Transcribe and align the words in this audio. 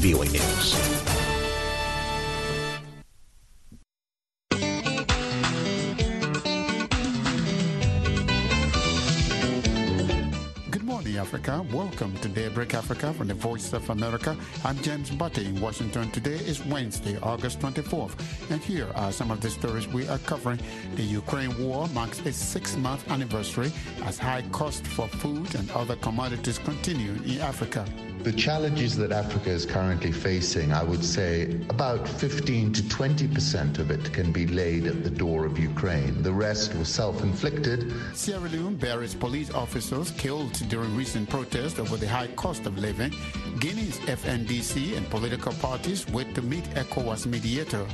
News. 0.00 0.76
Good 10.70 10.84
morning, 10.84 11.16
Africa. 11.16 11.66
Welcome 11.72 12.16
to 12.18 12.28
Daybreak 12.28 12.74
Africa 12.74 13.12
from 13.12 13.26
the 13.26 13.34
Voice 13.34 13.72
of 13.72 13.90
America. 13.90 14.36
I'm 14.64 14.76
James 14.82 15.10
Butty 15.10 15.46
in 15.46 15.60
Washington. 15.60 16.12
Today 16.12 16.36
is 16.36 16.64
Wednesday, 16.64 17.18
August 17.20 17.58
24th, 17.58 18.50
and 18.52 18.62
here 18.62 18.86
are 18.94 19.10
some 19.10 19.32
of 19.32 19.40
the 19.40 19.50
stories 19.50 19.88
we 19.88 20.06
are 20.06 20.18
covering. 20.18 20.60
The 20.94 21.02
Ukraine 21.02 21.58
war 21.58 21.88
marks 21.88 22.20
its 22.20 22.38
six-month 22.38 23.10
anniversary 23.10 23.72
as 24.04 24.16
high 24.16 24.42
costs 24.52 24.86
for 24.86 25.08
food 25.08 25.52
and 25.56 25.68
other 25.72 25.96
commodities 25.96 26.58
continue 26.58 27.14
in 27.24 27.40
Africa. 27.40 27.84
The 28.24 28.32
challenges 28.32 28.96
that 28.96 29.12
Africa 29.12 29.48
is 29.50 29.64
currently 29.64 30.10
facing, 30.10 30.72
I 30.72 30.82
would 30.82 31.04
say 31.04 31.44
about 31.70 32.06
15 32.06 32.72
to 32.72 32.88
20 32.88 33.28
percent 33.28 33.78
of 33.78 33.92
it 33.92 34.12
can 34.12 34.32
be 34.32 34.46
laid 34.46 34.86
at 34.86 35.04
the 35.04 35.10
door 35.10 35.46
of 35.46 35.56
Ukraine. 35.58 36.22
The 36.22 36.32
rest 36.32 36.74
was 36.74 36.88
self-inflicted. 36.88 37.92
Sierra 38.14 38.48
Leone 38.48 38.74
buries 38.74 39.14
police 39.14 39.50
officers 39.52 40.10
killed 40.10 40.52
during 40.68 40.96
recent 40.96 41.30
protests 41.30 41.78
over 41.78 41.96
the 41.96 42.08
high 42.08 42.26
cost 42.28 42.66
of 42.66 42.76
living. 42.76 43.14
Guinea's 43.60 43.98
FNDC 44.00 44.96
and 44.96 45.08
political 45.08 45.52
parties 45.54 46.06
wait 46.08 46.34
to 46.34 46.42
meet 46.42 46.64
ECOWAS 46.74 47.26
mediator. 47.26 47.86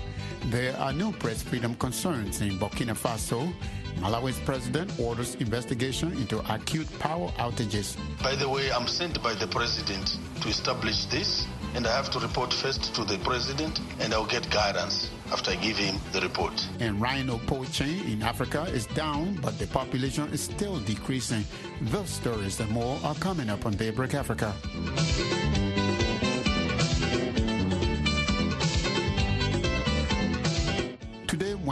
There 0.47 0.77
are 0.79 0.93
no 0.93 1.13
press 1.13 1.43
freedom 1.43 1.75
concerns 1.77 2.41
in 2.41 2.59
Burkina 2.59 2.95
Faso. 2.95 3.53
Malawi's 4.01 4.39
president 4.41 4.93
orders 4.99 5.37
investigation 5.37 6.13
into 6.13 6.41
acute 6.53 6.89
power 6.99 7.29
outages. 7.39 7.97
By 8.23 8.35
the 8.35 8.49
way, 8.49 8.71
I'm 8.71 8.87
sent 8.87 9.23
by 9.23 9.35
the 9.35 9.47
president 9.47 10.19
to 10.45 10.51
establish 10.51 11.07
this, 11.07 11.47
and 11.75 11.87
I 11.87 11.97
have 11.97 12.11
to 12.11 12.19
report 12.19 12.53
first 12.53 12.95
to 12.97 13.05
the 13.05 13.17
president, 13.25 13.81
and 13.99 14.13
I'll 14.13 14.27
get 14.27 14.49
guidance 14.51 15.09
after 15.33 15.53
I 15.53 15.57
give 15.57 15.79
him 15.79 15.97
the 16.13 16.21
report. 16.21 16.53
And 16.81 17.01
rhino 17.01 17.39
poaching 17.47 18.01
in 18.13 18.23
Africa 18.23 18.65
is 18.65 18.85
down, 18.89 19.39
but 19.41 19.59
the 19.59 19.67
population 19.69 20.29
is 20.35 20.43
still 20.43 20.81
decreasing. 20.81 21.45
Those 21.81 22.11
stories 22.11 22.61
and 22.61 22.71
more 22.71 22.99
are 23.05 23.15
coming 23.15 23.49
up 23.49 23.65
on 23.65 23.73
Daybreak 23.73 24.13
Africa. 24.13 24.53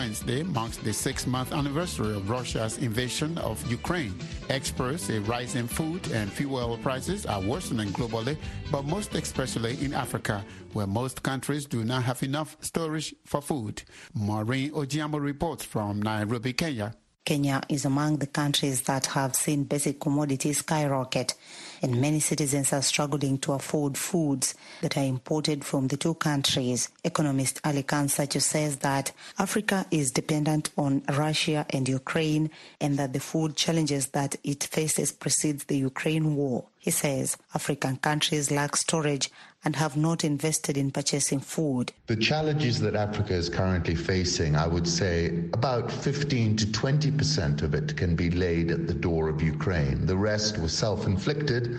Wednesday, 0.02 0.42
marks 0.42 0.78
the 0.78 0.92
six 0.92 1.28
month 1.28 1.52
anniversary 1.52 2.16
of 2.16 2.28
Russia's 2.28 2.76
invasion 2.78 3.38
of 3.38 3.64
Ukraine. 3.70 4.12
Experts 4.50 5.04
say 5.04 5.20
rising 5.20 5.68
food 5.68 6.10
and 6.10 6.28
fuel 6.28 6.76
prices 6.82 7.24
are 7.24 7.40
worsening 7.40 7.90
globally, 7.90 8.36
but 8.72 8.84
most 8.84 9.14
especially 9.14 9.74
in 9.80 9.94
Africa, 9.94 10.44
where 10.72 10.88
most 10.88 11.22
countries 11.22 11.66
do 11.66 11.84
not 11.84 12.02
have 12.02 12.20
enough 12.24 12.56
storage 12.60 13.14
for 13.24 13.40
food. 13.40 13.84
Maureen 14.12 14.72
Ojiambo 14.72 15.20
reports 15.22 15.64
from 15.64 16.02
Nairobi, 16.02 16.52
Kenya. 16.52 16.96
Kenya 17.24 17.62
is 17.68 17.84
among 17.84 18.16
the 18.16 18.26
countries 18.26 18.82
that 18.82 19.06
have 19.06 19.36
seen 19.36 19.62
basic 19.62 20.00
commodities 20.00 20.58
skyrocket, 20.58 21.34
and 21.80 22.00
many 22.00 22.18
citizens 22.18 22.72
are 22.72 22.82
struggling 22.82 23.38
to 23.38 23.52
afford 23.52 23.96
foods 23.96 24.54
that 24.80 24.96
are 24.96 25.04
imported 25.04 25.64
from 25.64 25.86
the 25.86 25.96
two 25.96 26.14
countries. 26.14 26.88
Economist 27.04 27.60
Aly-Khan 27.62 28.08
Satchu 28.08 28.42
says 28.42 28.78
that 28.78 29.12
Africa 29.38 29.86
is 29.92 30.10
dependent 30.10 30.70
on 30.76 31.02
Russia 31.08 31.64
and 31.70 31.88
Ukraine, 31.88 32.50
and 32.80 32.98
that 32.98 33.12
the 33.12 33.20
food 33.20 33.54
challenges 33.54 34.08
that 34.08 34.34
it 34.42 34.64
faces 34.64 35.12
precedes 35.12 35.64
the 35.64 35.78
Ukraine 35.78 36.34
war. 36.34 36.64
He 36.78 36.90
says 36.90 37.36
African 37.54 37.98
countries 37.98 38.50
lack 38.50 38.74
storage 38.74 39.30
and 39.64 39.76
have 39.76 39.96
not 39.96 40.24
invested 40.24 40.76
in 40.76 40.90
purchasing 40.90 41.38
food. 41.38 41.92
The 42.06 42.16
challenges 42.16 42.80
that 42.80 42.96
Africa 42.96 43.34
is 43.34 43.48
currently 43.48 43.94
facing, 43.94 44.56
I 44.56 44.66
would 44.66 44.88
say 44.88 45.44
about 45.52 45.90
15 45.90 46.56
to 46.56 46.72
20 46.72 47.10
percent 47.12 47.62
of 47.62 47.74
it 47.74 47.96
can 47.96 48.16
be 48.16 48.30
laid 48.30 48.70
at 48.70 48.86
the 48.86 48.94
door 48.94 49.28
of 49.28 49.40
Ukraine. 49.40 50.06
The 50.06 50.16
rest 50.16 50.58
was 50.58 50.72
self-inflicted 50.76 51.76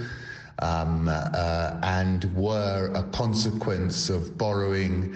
um, 0.60 1.10
uh, 1.10 1.80
and 1.84 2.34
were 2.36 2.92
a 2.94 3.04
consequence 3.12 4.10
of 4.10 4.38
borrowing 4.38 5.16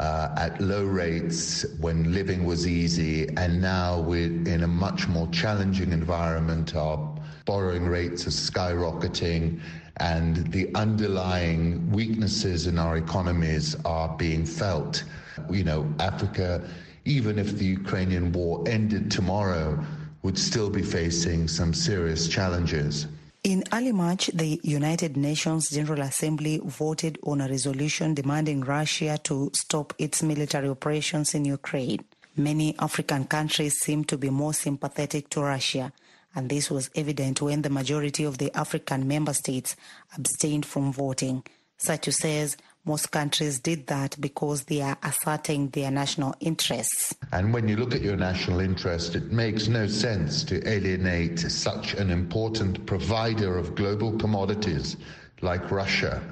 uh, 0.00 0.34
at 0.36 0.60
low 0.60 0.84
rates 0.84 1.64
when 1.80 2.12
living 2.12 2.44
was 2.44 2.66
easy, 2.66 3.28
and 3.36 3.60
now 3.60 4.00
we're 4.00 4.26
in 4.26 4.64
a 4.64 4.68
much 4.68 5.06
more 5.06 5.28
challenging 5.28 5.92
environment. 5.92 6.74
Our 6.74 7.16
borrowing 7.44 7.86
rates 7.86 8.26
are 8.26 8.30
skyrocketing, 8.30 9.60
and 9.98 10.50
the 10.52 10.74
underlying 10.74 11.90
weaknesses 11.90 12.66
in 12.66 12.78
our 12.78 12.96
economies 12.96 13.76
are 13.84 14.08
being 14.16 14.44
felt. 14.44 15.04
You 15.50 15.64
know, 15.64 15.94
Africa, 16.00 16.62
even 17.04 17.38
if 17.38 17.58
the 17.58 17.64
Ukrainian 17.64 18.32
war 18.32 18.64
ended 18.66 19.10
tomorrow, 19.10 19.84
would 20.22 20.38
still 20.38 20.70
be 20.70 20.82
facing 20.82 21.48
some 21.48 21.74
serious 21.74 22.28
challenges. 22.28 23.06
In 23.44 23.62
early 23.74 23.92
March, 23.92 24.30
the 24.32 24.58
United 24.62 25.18
Nations 25.18 25.68
General 25.68 26.00
Assembly 26.00 26.62
voted 26.64 27.18
on 27.24 27.42
a 27.42 27.48
resolution 27.48 28.14
demanding 28.14 28.62
Russia 28.62 29.18
to 29.24 29.50
stop 29.52 29.92
its 29.98 30.22
military 30.22 30.68
operations 30.68 31.34
in 31.34 31.44
Ukraine. 31.44 32.02
Many 32.36 32.74
African 32.78 33.26
countries 33.26 33.74
seem 33.74 34.04
to 34.04 34.16
be 34.16 34.30
more 34.30 34.54
sympathetic 34.54 35.28
to 35.30 35.42
Russia, 35.42 35.92
and 36.34 36.48
this 36.48 36.70
was 36.70 36.90
evident 36.94 37.40
when 37.40 37.62
the 37.62 37.70
majority 37.70 38.24
of 38.24 38.38
the 38.38 38.52
African 38.56 39.06
member 39.06 39.32
states 39.32 39.76
abstained 40.16 40.66
from 40.66 40.92
voting. 40.92 41.44
Satchu 41.78 42.12
says 42.12 42.56
most 42.86 43.10
countries 43.10 43.60
did 43.60 43.86
that 43.86 44.16
because 44.20 44.64
they 44.64 44.82
are 44.82 44.98
asserting 45.02 45.70
their 45.70 45.90
national 45.90 46.34
interests. 46.40 47.14
And 47.32 47.54
when 47.54 47.66
you 47.66 47.76
look 47.76 47.94
at 47.94 48.02
your 48.02 48.16
national 48.16 48.60
interest, 48.60 49.14
it 49.14 49.32
makes 49.32 49.68
no 49.68 49.86
sense 49.86 50.44
to 50.44 50.66
alienate 50.68 51.38
such 51.38 51.94
an 51.94 52.10
important 52.10 52.84
provider 52.84 53.56
of 53.56 53.74
global 53.74 54.18
commodities 54.18 54.96
like 55.40 55.70
Russia. 55.70 56.22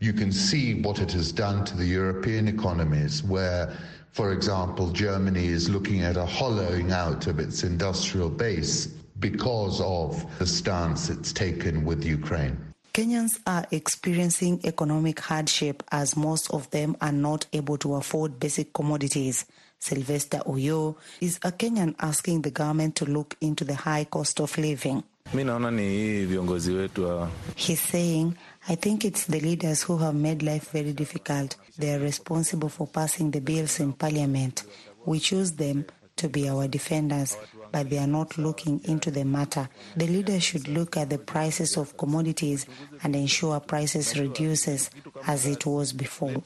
You 0.00 0.12
can 0.12 0.32
see 0.32 0.80
what 0.80 0.98
it 1.00 1.12
has 1.12 1.30
done 1.30 1.64
to 1.66 1.76
the 1.76 1.84
European 1.84 2.48
economies, 2.48 3.22
where, 3.22 3.76
for 4.12 4.32
example, 4.32 4.90
Germany 4.90 5.46
is 5.46 5.68
looking 5.68 6.02
at 6.02 6.16
a 6.16 6.24
hollowing 6.24 6.92
out 6.92 7.26
of 7.26 7.38
its 7.38 7.64
industrial 7.64 8.30
base 8.30 8.97
because 9.20 9.80
of 9.80 10.24
the 10.38 10.46
stance 10.46 11.10
it's 11.10 11.32
taken 11.32 11.84
with 11.84 12.04
Ukraine. 12.04 12.56
Kenyans 12.94 13.38
are 13.46 13.66
experiencing 13.70 14.60
economic 14.64 15.20
hardship 15.20 15.82
as 15.92 16.16
most 16.16 16.50
of 16.52 16.68
them 16.70 16.96
are 17.00 17.12
not 17.12 17.46
able 17.52 17.78
to 17.78 17.94
afford 17.94 18.40
basic 18.40 18.72
commodities. 18.72 19.44
Sylvester 19.78 20.38
Oyo 20.46 20.96
is 21.20 21.38
a 21.44 21.52
Kenyan 21.52 21.94
asking 22.00 22.42
the 22.42 22.50
government 22.50 22.96
to 22.96 23.04
look 23.04 23.36
into 23.40 23.64
the 23.64 23.74
high 23.76 24.04
cost 24.04 24.40
of 24.40 24.58
living. 24.58 25.02
Mi 25.34 25.44
naona 25.44 25.70
ni 25.70 25.82
hii 25.82 26.24
viongozi 26.26 26.72
wetu 26.72 27.06
hawa. 27.06 27.30
He's 27.56 27.80
saying, 27.80 28.32
I 28.68 28.74
think 28.76 29.04
it's 29.04 29.26
the 29.26 29.40
leaders 29.40 29.82
who 29.82 29.98
have 29.98 30.16
made 30.16 30.42
life 30.42 30.72
very 30.72 30.92
difficult. 30.92 31.56
They 31.78 31.94
are 31.94 32.00
responsible 32.04 32.68
for 32.68 32.86
passing 32.86 33.30
the 33.30 33.40
bills 33.40 33.78
in 33.80 33.92
parliament. 33.92 34.64
We 35.06 35.20
choose 35.20 35.52
them 35.52 35.84
to 36.16 36.28
be 36.28 36.48
our 36.48 36.66
defenders, 36.66 37.36
but 37.72 37.90
they 37.90 37.98
are 37.98 38.06
not 38.06 38.38
looking 38.38 38.80
into 38.84 39.10
the 39.10 39.24
matter. 39.24 39.68
The 39.96 40.06
leaders 40.06 40.42
should 40.42 40.68
look 40.68 40.96
at 40.96 41.10
the 41.10 41.18
prices 41.18 41.76
of 41.76 41.96
commodities 41.96 42.66
and 43.02 43.14
ensure 43.14 43.60
prices 43.60 44.18
reduces 44.18 44.90
as 45.26 45.46
it 45.46 45.66
was 45.66 45.92
before. 45.92 46.42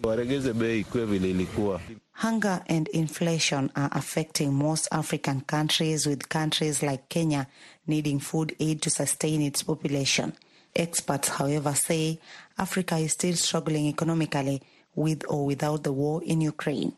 Hunger 2.15 2.63
and 2.67 2.89
inflation 2.89 3.73
are 3.75 3.89
affecting 3.93 4.53
most 4.55 4.87
African 4.93 5.41
countries, 5.41 6.07
with 6.07 6.29
countries 6.29 6.83
like 6.83 7.09
Kenya 7.09 7.49
needing 7.87 8.21
food 8.21 8.55
aid 8.61 8.83
to 8.83 8.91
sustain 8.91 9.43
its 9.43 9.63
population. 9.63 10.35
Experts, 10.77 11.29
however, 11.29 11.75
say 11.75 12.21
Africa 12.59 12.97
is 12.97 13.13
still 13.13 13.35
struggling 13.35 13.87
economically 13.87 14.63
with 14.95 15.25
or 15.29 15.47
without 15.47 15.83
the 15.83 15.93
war 15.93 16.23
in 16.23 16.41
Ukraine. 16.41 16.95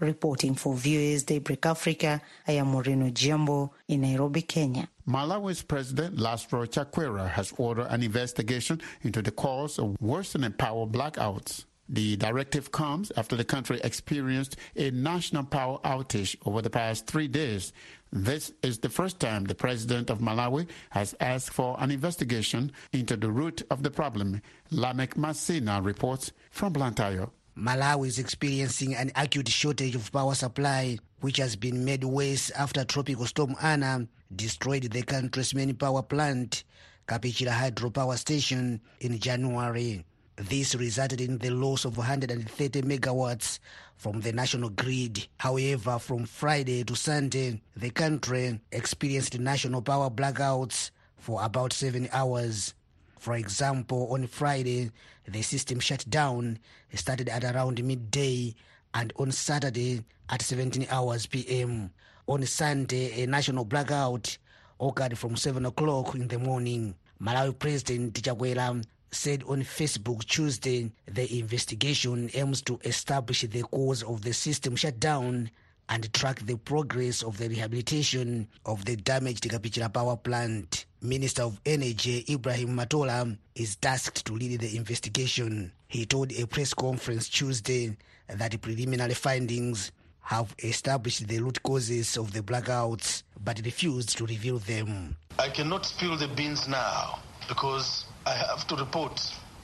Reporting 0.00 0.54
for 0.54 0.74
VOA's 0.74 1.22
Daybreak 1.22 1.64
Africa, 1.64 2.20
I 2.46 2.52
am 2.52 2.66
Maureen 2.68 3.10
Ojiambo 3.10 3.70
in 3.88 4.02
Nairobi, 4.02 4.42
Kenya. 4.42 4.88
Malawi's 5.08 5.62
President 5.62 6.18
Lazarus 6.18 6.68
Chakwera 6.68 7.26
has 7.30 7.54
ordered 7.56 7.86
an 7.86 8.02
investigation 8.02 8.82
into 9.00 9.22
the 9.22 9.30
cause 9.30 9.78
of 9.78 9.96
worsening 9.98 10.52
power 10.52 10.86
blackouts. 10.86 11.64
The 11.88 12.16
directive 12.16 12.72
comes 12.72 13.10
after 13.16 13.36
the 13.36 13.44
country 13.44 13.80
experienced 13.84 14.56
a 14.74 14.90
national 14.90 15.44
power 15.44 15.78
outage 15.84 16.36
over 16.44 16.60
the 16.60 16.68
past 16.68 17.06
three 17.06 17.28
days. 17.28 17.72
This 18.12 18.52
is 18.62 18.78
the 18.80 18.90
first 18.90 19.18
time 19.18 19.44
the 19.44 19.54
president 19.54 20.10
of 20.10 20.18
Malawi 20.18 20.66
has 20.90 21.14
asked 21.20 21.54
for 21.54 21.74
an 21.80 21.90
investigation 21.90 22.70
into 22.92 23.16
the 23.16 23.30
root 23.30 23.62
of 23.70 23.82
the 23.82 23.90
problem. 23.90 24.42
Lamek 24.70 25.14
Masina 25.14 25.82
reports 25.82 26.32
from 26.50 26.74
Blantyre. 26.74 27.28
Malawi 27.58 28.08
is 28.08 28.18
experiencing 28.18 28.94
an 28.94 29.10
acute 29.16 29.48
shortage 29.48 29.94
of 29.94 30.12
power 30.12 30.34
supply, 30.34 30.98
which 31.20 31.38
has 31.38 31.56
been 31.56 31.86
made 31.86 32.04
worse 32.04 32.50
after 32.50 32.84
Tropical 32.84 33.24
Storm 33.24 33.56
Anna 33.62 34.06
destroyed 34.34 34.82
the 34.82 35.00
country's 35.00 35.54
main 35.54 35.74
power 35.74 36.02
plant, 36.02 36.64
Kapichira 37.08 37.52
Hydropower 37.52 38.18
Station, 38.18 38.78
in 39.00 39.18
January. 39.18 40.04
This 40.36 40.74
resulted 40.74 41.22
in 41.22 41.38
the 41.38 41.48
loss 41.48 41.86
of 41.86 41.96
130 41.96 42.82
megawatts 42.82 43.58
from 43.96 44.20
the 44.20 44.32
national 44.32 44.68
grid. 44.68 45.26
However, 45.38 45.98
from 45.98 46.26
Friday 46.26 46.84
to 46.84 46.94
Sunday, 46.94 47.62
the 47.74 47.88
country 47.88 48.60
experienced 48.70 49.38
national 49.38 49.80
power 49.80 50.10
blackouts 50.10 50.90
for 51.16 51.42
about 51.42 51.72
seven 51.72 52.06
hours. 52.12 52.74
For 53.18 53.34
example, 53.34 54.08
on 54.12 54.26
Friday, 54.26 54.90
the 55.26 55.42
system 55.42 55.80
shut 55.80 56.08
down 56.08 56.58
it 56.90 56.98
started 56.98 57.28
at 57.28 57.44
around 57.44 57.82
midday 57.84 58.54
and 58.94 59.12
on 59.16 59.30
Saturday 59.32 60.02
at 60.30 60.40
17 60.42 60.86
hours 60.90 61.26
p.m. 61.26 61.90
On 62.26 62.44
Sunday, 62.46 63.22
a 63.22 63.26
national 63.26 63.64
blackout 63.64 64.38
occurred 64.80 65.18
from 65.18 65.36
7 65.36 65.66
o'clock 65.66 66.14
in 66.14 66.28
the 66.28 66.38
morning. 66.38 66.94
Malawi 67.20 67.58
President 67.58 68.14
Chakwera 68.14 68.82
said 69.10 69.42
on 69.44 69.62
Facebook 69.62 70.24
Tuesday 70.24 70.90
the 71.06 71.38
investigation 71.38 72.30
aims 72.34 72.62
to 72.62 72.78
establish 72.84 73.42
the 73.42 73.62
cause 73.62 74.02
of 74.02 74.22
the 74.22 74.32
system 74.32 74.74
shutdown 74.76 75.50
and 75.88 76.12
track 76.12 76.40
the 76.40 76.56
progress 76.56 77.22
of 77.22 77.38
the 77.38 77.48
rehabilitation 77.48 78.48
of 78.64 78.84
the 78.84 78.96
damaged 78.96 79.44
Kapichira 79.44 79.92
power 79.92 80.16
plant. 80.16 80.85
Minister 81.06 81.42
of 81.44 81.60
Energy 81.64 82.24
Ibrahim 82.28 82.76
Matola 82.76 83.36
is 83.54 83.76
tasked 83.76 84.24
to 84.24 84.32
lead 84.32 84.60
the 84.60 84.76
investigation. 84.76 85.70
He 85.86 86.04
told 86.04 86.32
a 86.32 86.46
press 86.48 86.74
conference 86.74 87.28
Tuesday 87.28 87.96
that 88.28 88.60
preliminary 88.60 89.14
findings 89.14 89.92
have 90.22 90.52
established 90.58 91.28
the 91.28 91.38
root 91.38 91.62
causes 91.62 92.16
of 92.16 92.32
the 92.32 92.40
blackouts 92.40 93.22
but 93.44 93.60
refused 93.64 94.18
to 94.18 94.26
reveal 94.26 94.58
them. 94.58 95.16
I 95.38 95.48
cannot 95.48 95.86
spill 95.86 96.16
the 96.16 96.26
beans 96.26 96.66
now 96.66 97.20
because 97.48 98.06
I 98.26 98.32
have 98.32 98.66
to 98.66 98.74
report 98.74 99.20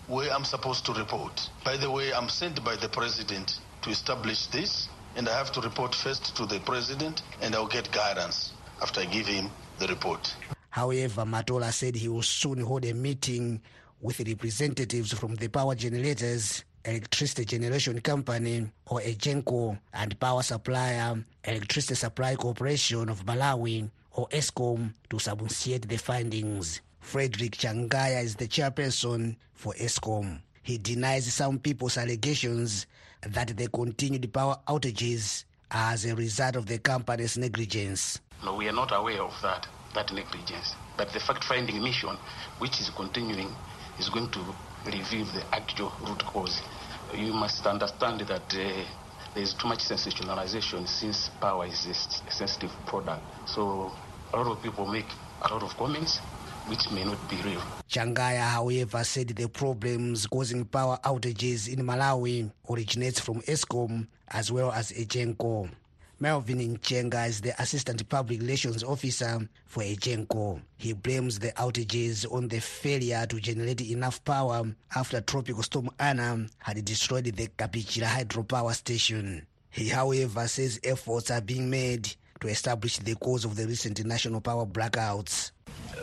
where 0.07 0.33
I'm 0.33 0.45
supposed 0.45 0.87
to 0.87 0.93
report. 0.93 1.51
By 1.65 1.77
the 1.77 1.91
way, 1.91 2.13
I'm 2.13 2.29
sent 2.29 2.63
by 2.65 2.77
the 2.77 2.89
president 2.89 3.59
to 3.83 3.91
establish 3.91 4.47
this, 4.47 4.89
and 5.17 5.29
I 5.29 5.37
have 5.37 5.51
to 5.53 5.61
report 5.61 5.95
first 5.95 6.37
to 6.37 6.47
the 6.47 6.61
president, 6.61 7.23
and 7.41 7.55
I'll 7.57 7.67
get 7.67 7.91
guidance 7.91 8.53
after 8.81 9.01
I 9.01 9.07
give 9.07 9.27
him 9.27 9.51
the 9.81 9.89
report. 9.89 10.33
However, 10.73 11.27
Matola 11.27 11.71
said 11.71 11.97
he 11.97 12.09
will 12.09 12.23
soon 12.23 12.63
hold 12.63 12.87
a 12.87 12.95
meeting 12.95 13.61
with 14.01 14.21
representatives 14.21 15.13
from 15.13 15.35
the 15.35 15.49
power 15.49 15.75
generators, 15.75 16.65
electricity 16.87 17.45
generation 17.45 18.01
company, 18.01 18.67
or 18.87 19.03
EGENCO, 19.03 19.79
and 19.93 20.19
power 20.19 20.43
supplier, 20.43 21.23
Electricity 21.45 21.95
Supply 21.95 22.37
Corporation 22.37 23.11
of 23.11 23.27
Malawi, 23.27 23.91
or 24.13 24.27
ESCOM, 24.31 24.95
to 25.11 25.19
substantiate 25.19 25.87
the 25.87 25.99
findings. 25.99 26.81
Frederick 27.01 27.53
Changaya 27.53 28.23
is 28.25 28.37
the 28.37 28.49
chairperson 28.49 29.37
for 29.53 29.75
ESCOM. 29.75 30.41
He 30.63 30.79
denies 30.79 31.35
some 31.35 31.59
people's 31.59 31.99
allegations 31.99 32.87
that 33.21 33.55
the 33.55 33.69
continued 33.69 34.33
power 34.33 34.57
outages 34.67 35.45
are 35.71 35.93
as 35.93 36.07
a 36.07 36.15
result 36.17 36.57
of 36.57 36.65
the 36.65 36.79
company's 36.79 37.37
negligence. 37.37 38.21
No, 38.43 38.55
we 38.57 38.69
are 38.69 38.73
not 38.73 38.91
aware 38.91 39.23
of 39.23 39.35
that, 39.43 39.67
that 39.95 40.13
negligence. 40.13 40.75
But 40.97 41.13
the 41.13 41.21
fact-finding 41.21 41.83
mission, 41.83 42.17
which 42.59 42.81
is 42.81 42.91
continuing, 42.91 43.49
is 43.99 44.09
going 44.09 44.31
to 44.31 44.41
reveal 44.87 45.25
the 45.27 45.43
actual 45.53 45.93
root 46.07 46.23
cause. 46.25 46.61
You 47.15 47.33
must 47.33 47.67
understand 47.67 48.21
that 48.21 48.55
uh, 48.55 48.85
there 49.35 49.43
is 49.43 49.55
too 49.55 49.69
much 49.69 49.81
sensationalization 49.81 50.89
since 50.89 51.31
power 51.41 51.67
is 51.67 51.87
a 51.87 51.95
sensitive 52.31 52.73
product. 52.87 53.23
So 53.49 53.93
a 54.33 54.37
lot 54.37 54.47
of 54.47 54.63
people 54.63 54.87
make 54.87 55.07
a 55.43 55.53
lot 55.53 55.63
of 55.63 55.77
comments 55.77 56.19
which 56.67 56.91
may 56.93 57.05
not 57.05 57.19
be 57.29 57.37
real. 57.43 57.61
Changaya, 57.89 58.43
however, 58.49 59.03
said 59.05 59.29
the 59.29 59.49
problems 59.49 60.27
causing 60.27 60.65
power 60.65 60.99
outages 61.05 61.69
in 61.69 61.85
Malawi 61.85 62.51
originates 62.71 63.19
from 63.21 63.41
ESCOM 63.43 64.07
as 64.29 64.53
well 64.53 64.71
as 64.73 64.93
EGENCO. 64.93 65.69
Melvin 66.23 66.79
Nchenga 66.79 67.27
is 67.27 67.41
the 67.41 67.61
Assistant 67.61 68.09
Public 68.09 68.41
Relations 68.41 68.85
Officer 68.85 69.41
for 69.67 69.83
EGENCO. 69.83 70.63
He 70.77 70.93
blames 70.93 71.41
the 71.41 71.51
outages 71.57 72.33
on 72.33 72.47
the 72.47 72.61
failure 72.61 73.27
to 73.27 73.41
generate 73.41 73.81
enough 73.81 74.25
power 74.25 74.63
after 74.95 75.21
Tropical 75.21 75.65
Storm 75.65 75.91
Anna 75.99 76.47
had 76.59 76.85
destroyed 76.85 77.25
the 77.25 77.49
Kapichira 77.49 78.07
hydropower 78.07 78.73
station. 78.73 79.45
He, 79.71 79.89
however, 79.89 80.47
says 80.47 80.79
efforts 80.85 81.33
are 81.33 81.41
being 81.41 81.69
made 81.69 82.15
to 82.39 82.47
establish 82.47 82.99
the 82.99 83.17
cause 83.17 83.45
of 83.45 83.57
the 83.57 83.67
recent 83.67 84.05
national 84.05 84.41
power 84.43 84.65
blackouts. 84.65 85.51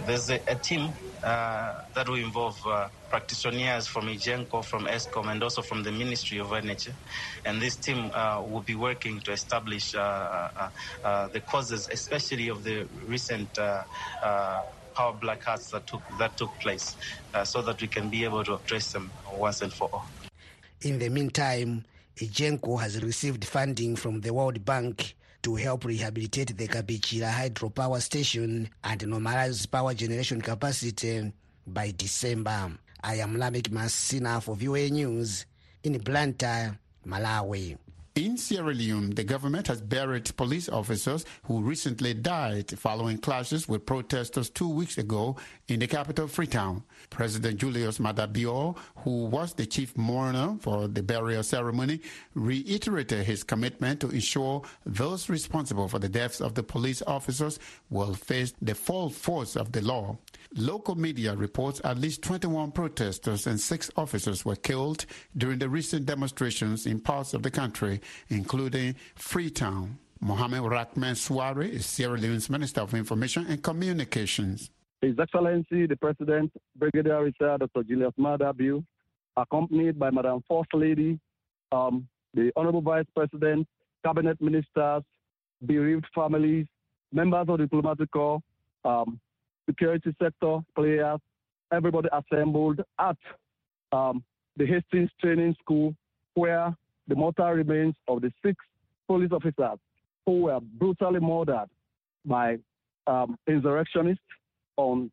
There's 0.06 0.30
a, 0.30 0.40
a 0.48 0.56
team 0.56 0.92
uh, 1.24 1.82
that 1.94 2.08
will 2.08 2.16
involve 2.16 2.66
uh, 2.66 2.88
practitioners 3.10 3.88
from 3.88 4.08
EGENCO, 4.08 4.64
from 4.64 4.86
ESCOM, 4.86 5.32
and 5.32 5.44
also 5.44 5.62
from 5.62 5.84
the 5.84 5.92
Ministry 5.92 6.40
of 6.40 6.54
Energy. 6.54 6.92
And 7.46 7.62
this 7.62 7.76
team 7.76 8.12
uh, 8.14 8.42
will 8.42 8.62
be 8.62 8.76
working 8.76 9.20
to 9.22 9.32
establish 9.32 9.96
uh, 9.96 10.00
uh, 10.00 10.70
uh, 11.04 11.28
the 11.28 11.42
causes, 11.42 11.90
especially 11.92 12.50
of 12.50 12.64
the 12.64 12.88
recent 13.06 13.54
power 13.54 15.14
blackouts 15.22 15.72
that 15.72 15.88
took, 15.88 16.02
that 16.18 16.36
took 16.38 16.54
place, 16.60 16.96
so 17.44 17.62
that 17.62 17.82
we 17.82 17.88
can 17.88 18.10
be 18.10 18.24
able 18.24 18.44
to 18.44 18.56
address 18.56 18.94
them 18.94 19.12
once 19.34 19.62
and 19.62 19.74
for 19.74 19.90
all. 19.94 20.06
In 20.82 21.00
the 21.00 21.10
meantime, 21.10 21.86
EGENCO 22.18 22.80
has 22.80 23.02
received 23.02 23.46
funding 23.46 23.96
from 23.96 24.22
the 24.22 24.34
World 24.34 24.64
Bank 24.66 25.16
to 25.42 25.56
help 25.56 25.86
rehabilitate 25.86 26.58
the 26.58 26.68
Kapichira 26.68 27.32
hydropower 27.32 28.02
station 28.02 28.70
and 28.84 29.02
normalize 29.02 29.70
power 29.70 29.94
generation 29.94 30.42
capacity 30.42 31.32
by 31.66 31.94
December. 31.96 32.72
I 33.02 33.16
am 33.16 33.36
Lamek 33.38 33.70
Masina 33.70 34.42
for 34.44 34.56
VOA 34.56 34.90
News 34.90 35.46
in 35.84 35.98
Blantyre, 36.00 36.78
Malawi. 37.08 37.78
In 38.20 38.36
Sierra 38.36 38.74
Leone, 38.74 39.12
the 39.12 39.24
government 39.24 39.68
has 39.68 39.80
buried 39.80 40.36
police 40.36 40.68
officers 40.68 41.24
who 41.44 41.62
recently 41.62 42.14
died 42.14 42.78
following 42.78 43.18
clashes 43.18 43.70
with 43.70 43.86
protesters 43.86 44.50
two 44.50 44.68
weeks 44.68 44.98
ago 44.98 45.38
in 45.70 45.80
the 45.80 45.88
capital, 45.88 46.28
Freetown. 46.28 46.84
President 47.10 47.58
Julius 47.58 47.98
Maada 47.98 48.28
Bio, 48.28 48.76
who 48.98 49.28
was 49.28 49.54
the 49.54 49.66
chief 49.66 49.98
mourner 49.98 50.58
for 50.60 50.90
the 50.90 51.02
burial 51.02 51.44
ceremony, 51.44 52.02
reiterated 52.34 53.24
his 53.24 53.42
commitment 53.42 54.02
to 54.02 54.10
ensure 54.10 54.64
those 54.86 55.30
responsible 55.30 55.88
for 55.88 56.00
the 56.00 56.10
deaths 56.10 56.42
of 56.42 56.56
the 56.56 56.64
police 56.64 57.02
officers 57.08 57.58
will 57.90 58.14
face 58.14 58.52
the 58.62 58.76
full 58.76 59.10
force 59.10 59.56
of 59.56 59.72
the 59.72 59.82
law. 59.82 60.18
Local 60.56 60.96
media 60.96 61.36
reports 61.36 61.80
at 61.84 62.00
least 62.00 62.24
21 62.24 62.72
protesters 62.72 63.46
and 63.46 63.60
six 63.60 63.92
officers 63.96 64.44
were 64.44 64.56
killed 64.56 65.06
during 65.38 65.60
the 65.60 65.70
recent 65.70 66.08
demonstrations 66.08 66.88
in 66.88 67.00
parts 67.00 67.36
of 67.36 67.44
the 67.44 67.52
country, 67.52 68.02
including 68.30 68.96
Freetown. 69.14 70.00
Mohamed 70.20 70.64
Rahman 70.64 71.14
Swaray 71.14 71.70
is 71.70 71.86
Sierra 71.86 72.18
Leone's 72.18 72.50
Minister 72.50 72.82
of 72.82 72.96
Information 72.96 73.46
and 73.48 73.62
Communications. 73.62 74.72
His 75.02 75.18
Excellency 75.20 75.86
the 75.86 75.96
President, 75.96 76.52
Brigadier 76.76 77.24
Richard 77.24 77.60
Dr. 77.60 77.84
Julius 77.84 78.14
Maada 78.20 78.52
Bio, 78.58 78.84
accompanied 79.38 80.00
by 80.00 80.10
Madam 80.10 80.44
First 80.50 80.74
Lady, 80.74 81.20
um, 81.72 82.08
the 82.34 82.52
Honorable 82.56 82.82
Vice 82.82 83.06
President, 83.16 83.68
Cabinet 84.04 84.42
Ministers, 84.42 85.04
bereaved 85.64 86.08
families, 86.14 86.66
members 87.14 87.46
of 87.48 87.60
the 87.60 87.66
diplomatic 87.66 88.12
corps, 88.12 88.42
um, 88.84 89.20
security 89.70 90.16
sector 90.22 90.60
players, 90.76 91.20
everybody 91.72 92.10
assembled 92.12 92.82
at 93.00 93.18
um, 93.92 94.24
the 94.58 94.66
Hastings 94.66 95.12
Training 95.22 95.56
School, 95.62 95.96
where 96.34 96.76
the 97.08 97.16
mortal 97.16 97.52
remains 97.52 97.96
of 98.08 98.22
the 98.22 98.32
six 98.44 98.56
police 99.08 99.32
officers 99.32 99.78
who 100.26 100.42
were 100.44 100.60
brutally 100.60 101.20
murdered 101.20 101.68
by 102.26 102.58
um, 103.08 103.38
insurrectionists 103.48 104.22
on 104.78 105.12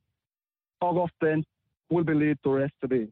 August 0.80 1.14
10th 1.22 1.44
will 1.90 2.04
be 2.04 2.14
laid 2.14 2.38
to 2.44 2.50
rest 2.50 2.74
today. 2.80 3.08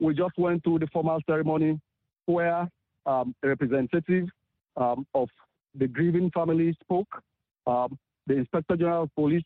We 0.00 0.14
just 0.14 0.36
went 0.36 0.62
through 0.64 0.80
the 0.80 0.88
formal 0.92 1.20
ceremony 1.26 1.80
where 2.26 2.68
um, 3.06 3.34
a 3.42 3.48
representative 3.48 4.28
um, 4.76 5.06
of 5.14 5.28
the 5.74 5.86
grieving 5.86 6.30
family 6.32 6.76
spoke. 6.82 7.08
Um, 7.66 7.98
the 8.26 8.34
Inspector 8.34 8.76
General 8.76 9.04
of 9.04 9.14
Police 9.14 9.44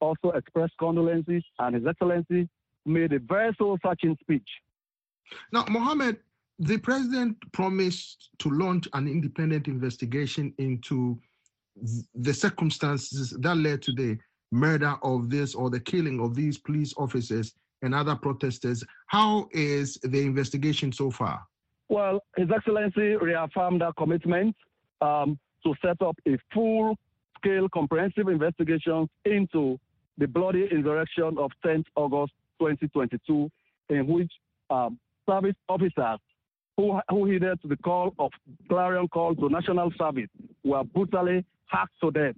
also 0.00 0.30
expressed 0.30 0.74
condolences, 0.78 1.42
and 1.58 1.74
His 1.74 1.86
Excellency 1.86 2.48
made 2.86 3.12
a 3.12 3.18
very 3.18 3.54
soul-searching 3.58 4.16
speech. 4.20 4.48
Now, 5.52 5.64
Mohammed, 5.68 6.18
the 6.58 6.78
president 6.78 7.36
promised 7.52 8.30
to 8.38 8.50
launch 8.50 8.88
an 8.92 9.08
independent 9.08 9.66
investigation 9.68 10.52
into 10.58 11.18
the 12.14 12.34
circumstances 12.34 13.30
that 13.40 13.56
led 13.56 13.80
to 13.82 13.92
the 13.92 14.18
murder 14.52 14.96
of 15.02 15.30
this 15.30 15.54
or 15.54 15.70
the 15.70 15.80
killing 15.80 16.20
of 16.20 16.34
these 16.34 16.58
police 16.58 16.92
officers 16.96 17.54
and 17.82 17.94
other 17.94 18.14
protesters. 18.14 18.84
How 19.06 19.48
is 19.52 19.98
the 20.02 20.20
investigation 20.20 20.92
so 20.92 21.10
far? 21.10 21.42
Well, 21.88 22.20
His 22.36 22.48
Excellency 22.54 23.16
reaffirmed 23.16 23.82
our 23.82 23.92
commitment 23.94 24.54
um, 25.00 25.38
to 25.64 25.74
set 25.82 26.00
up 26.02 26.16
a 26.28 26.36
full 26.52 26.96
scale 27.38 27.68
comprehensive 27.70 28.28
investigation 28.28 29.08
into 29.24 29.78
the 30.20 30.28
bloody 30.28 30.68
insurrection 30.70 31.36
of 31.38 31.50
10th 31.64 31.86
August 31.96 32.32
2022, 32.60 33.50
in 33.88 34.06
which 34.06 34.30
um, 34.68 34.98
service 35.28 35.56
officers 35.68 36.18
who, 36.76 37.00
who 37.08 37.24
heeded 37.24 37.58
the 37.64 37.76
call 37.78 38.14
of 38.18 38.30
clarion 38.68 39.08
call 39.08 39.34
to 39.34 39.48
national 39.48 39.90
service 39.98 40.28
were 40.62 40.84
brutally 40.84 41.44
hacked 41.66 41.94
to 42.02 42.10
death 42.10 42.34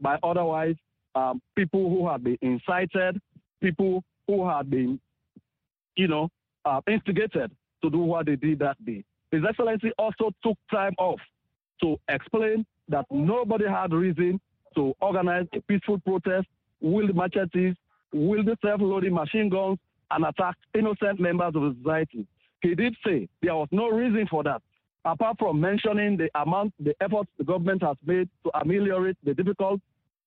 by 0.00 0.18
otherwise 0.22 0.74
um, 1.14 1.42
people 1.54 1.90
who 1.90 2.08
had 2.08 2.24
been 2.24 2.38
incited, 2.40 3.20
people 3.62 4.02
who 4.26 4.48
had 4.48 4.70
been, 4.70 4.98
you 5.96 6.08
know, 6.08 6.28
uh, 6.64 6.80
instigated 6.88 7.50
to 7.82 7.90
do 7.90 7.98
what 7.98 8.26
they 8.26 8.36
did 8.36 8.58
that 8.60 8.82
day. 8.84 9.04
His 9.30 9.42
Excellency 9.48 9.92
also 9.98 10.30
took 10.42 10.56
time 10.70 10.94
off 10.98 11.20
to 11.82 11.96
explain 12.08 12.64
that 12.88 13.04
nobody 13.10 13.68
had 13.68 13.92
reason 13.92 14.40
to 14.74 14.94
organize 15.00 15.46
a 15.54 15.60
peaceful 15.62 15.98
protest, 16.00 16.46
wield 16.80 17.14
machetes, 17.14 17.74
the 18.12 18.56
self-loading 18.62 19.14
machine 19.14 19.48
guns, 19.48 19.78
and 20.10 20.24
attack 20.24 20.56
innocent 20.74 21.20
members 21.20 21.52
of 21.54 21.74
society. 21.76 22.26
He 22.62 22.74
did 22.74 22.94
say 23.06 23.28
there 23.42 23.54
was 23.54 23.68
no 23.70 23.88
reason 23.88 24.26
for 24.28 24.42
that, 24.44 24.60
apart 25.04 25.36
from 25.38 25.60
mentioning 25.60 26.16
the 26.16 26.28
amount, 26.40 26.74
the 26.80 26.94
efforts 27.00 27.30
the 27.38 27.44
government 27.44 27.82
has 27.82 27.96
made 28.04 28.28
to 28.44 28.50
ameliorate 28.60 29.16
the 29.24 29.34
difficult, 29.34 29.80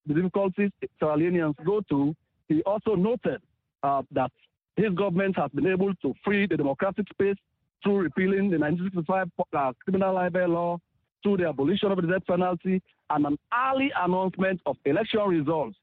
the 0.07 0.13
difficulties 0.13 0.71
Sierra 0.99 1.17
Leoneans 1.17 1.55
go 1.65 1.81
through. 1.87 2.15
He 2.47 2.61
also 2.63 2.95
noted 2.95 3.41
uh, 3.83 4.01
that 4.11 4.31
his 4.75 4.93
government 4.93 5.37
has 5.37 5.51
been 5.51 5.67
able 5.67 5.93
to 5.95 6.13
free 6.23 6.47
the 6.47 6.57
democratic 6.57 7.07
space 7.09 7.37
through 7.83 7.97
repealing 7.97 8.49
the 8.49 8.57
1965 8.57 9.27
uh, 9.53 9.73
criminal 9.83 10.15
libel 10.15 10.47
law, 10.47 10.77
through 11.21 11.37
the 11.37 11.47
abolition 11.47 11.91
of 11.91 12.01
the 12.01 12.07
death 12.07 12.25
penalty, 12.27 12.81
and 13.09 13.25
an 13.25 13.37
early 13.53 13.91
announcement 14.01 14.59
of 14.65 14.77
election 14.85 15.21
results. 15.27 15.77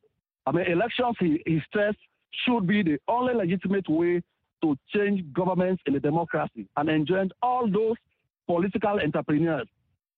I 0.50 0.52
mean, 0.52 0.66
elections, 0.66 1.14
he, 1.20 1.40
he 1.46 1.60
stressed, 1.68 1.98
should 2.44 2.66
be 2.66 2.82
the 2.82 2.98
only 3.06 3.34
legitimate 3.34 3.88
way 3.88 4.20
to 4.62 4.76
change 4.92 5.24
governments 5.32 5.80
in 5.86 5.94
a 5.94 6.00
democracy 6.00 6.66
and 6.76 6.88
enjoined 6.88 7.32
all 7.40 7.70
those 7.70 7.94
political 8.48 8.98
entrepreneurs 9.00 9.68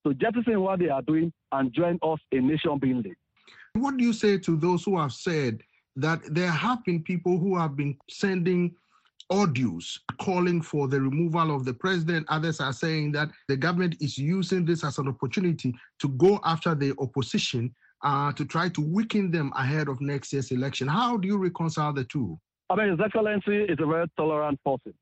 to 0.07 0.15
jettison 0.15 0.59
what 0.62 0.79
they 0.79 0.89
are 0.89 1.03
doing 1.03 1.31
and 1.53 1.71
join 1.75 1.99
us 2.03 2.19
in 2.31 2.49
nation 2.49 2.79
building. 2.79 3.15
What 3.75 3.99
do 3.99 4.05
you 4.05 4.15
say 4.15 4.39
to 4.39 4.57
those 4.57 4.85
who 4.85 4.99
have 4.99 5.12
said 5.12 5.61
that 5.97 6.21
there 6.35 6.51
have 6.51 6.83
been 6.85 7.03
people 7.03 7.39
who 7.39 7.59
have 7.59 7.77
been 7.77 7.99
sending 8.09 8.75
audios 9.31 9.99
calling 10.19 10.62
for 10.62 10.89
the 10.89 11.01
removal 11.01 11.55
of 11.55 11.65
the 11.65 11.73
president. 11.73 12.27
Others 12.29 12.61
are 12.61 12.73
saying 12.73 13.12
that 13.12 13.31
the 13.49 13.57
government 13.57 13.97
is 14.01 14.19
using 14.19 14.65
this 14.65 14.85
as 14.85 14.99
an 14.99 15.09
opportunity 15.09 15.75
to 16.01 16.09
go 16.09 16.41
after 16.45 16.75
the 16.75 16.95
opposition 16.99 17.75
uh, 18.03 18.33
to 18.33 18.45
try 18.45 18.69
to 18.71 18.81
weaken 18.81 19.31
them 19.31 19.53
ahead 19.57 19.89
of 19.89 20.01
next 20.01 20.33
year's 20.33 20.51
election. 20.51 20.89
How 20.89 21.17
do 21.17 21.29
you 21.29 21.39
reconcile 21.39 21.93
the 21.93 22.05
two? 22.05 22.39
I 22.71 22.77
mean, 22.77 22.91
His 22.91 23.01
Excellency 23.05 23.65
is 23.65 23.79
a 23.81 23.87
very 23.87 24.07
tolerant 24.17 24.59
person. 24.65 24.95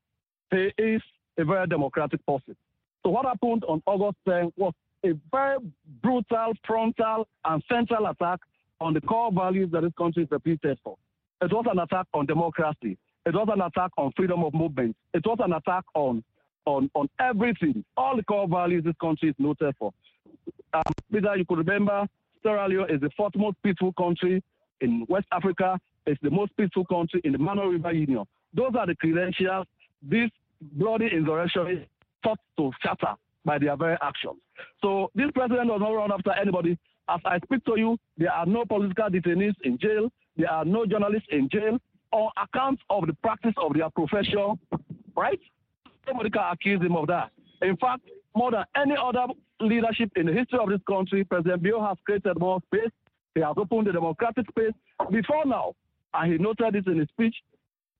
He 0.50 0.72
is 0.78 1.02
a 1.38 1.44
very 1.44 1.66
democratic 1.66 2.24
person. 2.26 2.56
So 3.04 3.10
what 3.10 3.24
happened 3.24 3.64
on 3.68 3.82
August 3.86 4.18
10 4.28 4.52
was 4.56 4.72
a 5.04 5.12
very 5.30 5.58
brutal, 6.02 6.52
frontal, 6.66 7.28
and 7.44 7.62
central 7.70 8.06
attack 8.06 8.40
on 8.80 8.94
the 8.94 9.00
core 9.00 9.32
values 9.32 9.70
that 9.72 9.82
this 9.82 9.92
country 9.96 10.24
is 10.24 10.30
reputed 10.30 10.78
for. 10.82 10.96
It 11.40 11.52
was 11.52 11.64
an 11.70 11.78
attack 11.78 12.06
on 12.12 12.26
democracy. 12.26 12.98
It 13.24 13.34
was 13.34 13.48
an 13.52 13.60
attack 13.60 13.92
on 13.96 14.12
freedom 14.16 14.42
of 14.44 14.52
movement. 14.52 14.96
It 15.14 15.24
was 15.24 15.38
an 15.40 15.52
attack 15.52 15.84
on 15.94 16.22
on, 16.66 16.90
on 16.94 17.08
everything, 17.18 17.84
all 17.96 18.16
the 18.16 18.22
core 18.22 18.48
values 18.48 18.84
this 18.84 18.94
country 19.00 19.30
is 19.30 19.34
noted 19.38 19.74
for. 19.78 19.92
Um, 20.72 20.82
Peter, 21.12 21.36
you 21.36 21.44
could 21.44 21.58
remember 21.58 22.06
Sierra 22.42 22.68
Leone 22.68 22.90
is 22.90 23.00
the 23.00 23.10
fourth 23.16 23.34
most 23.36 23.56
peaceful 23.62 23.92
country 23.94 24.42
in 24.80 25.04
West 25.08 25.26
Africa. 25.32 25.78
It's 26.06 26.20
the 26.22 26.30
most 26.30 26.56
peaceful 26.56 26.84
country 26.86 27.20
in 27.24 27.32
the 27.32 27.38
Mano 27.38 27.66
River 27.66 27.92
Union. 27.92 28.24
Those 28.54 28.72
are 28.78 28.86
the 28.86 28.96
credentials 28.96 29.66
this 30.02 30.30
bloody 30.60 31.08
insurrection 31.12 31.66
is 31.68 31.86
sought 32.24 32.38
to 32.56 32.70
shatter 32.82 33.14
by 33.44 33.58
their 33.58 33.76
very 33.76 33.96
actions. 34.02 34.36
So 34.82 35.10
this 35.14 35.30
president 35.34 35.68
does 35.68 35.80
not 35.80 35.90
run 35.90 36.12
after 36.12 36.32
anybody. 36.32 36.78
As 37.08 37.20
I 37.24 37.38
speak 37.38 37.64
to 37.64 37.74
you, 37.76 37.98
there 38.18 38.32
are 38.32 38.46
no 38.46 38.64
political 38.64 39.06
detainees 39.08 39.54
in 39.64 39.78
jail. 39.78 40.10
There 40.36 40.50
are 40.50 40.64
no 40.64 40.86
journalists 40.86 41.28
in 41.30 41.48
jail 41.50 41.78
on 42.12 42.30
account 42.42 42.80
of 42.88 43.06
the 43.06 43.14
practice 43.14 43.54
of 43.56 43.74
their 43.74 43.90
profession, 43.90 44.58
right? 45.16 45.40
Somebody 46.06 46.30
can 46.30 46.42
accuse 46.52 46.80
him 46.80 46.96
of 46.96 47.06
that. 47.08 47.30
In 47.62 47.76
fact, 47.76 48.02
more 48.34 48.50
than 48.50 48.64
any 48.76 48.94
other 49.00 49.26
leadership 49.60 50.10
in 50.16 50.26
the 50.26 50.32
history 50.32 50.58
of 50.58 50.68
this 50.68 50.80
country, 50.88 51.24
President 51.24 51.62
Bio 51.62 51.84
has 51.84 51.96
created 52.04 52.38
more 52.38 52.60
space. 52.66 52.90
He 53.34 53.40
has 53.40 53.54
opened 53.56 53.86
the 53.86 53.92
democratic 53.92 54.46
space. 54.50 54.72
Before 55.10 55.44
now, 55.44 55.74
and 56.14 56.32
he 56.32 56.38
noted 56.38 56.74
this 56.74 56.84
in 56.86 56.98
his 56.98 57.08
speech, 57.08 57.34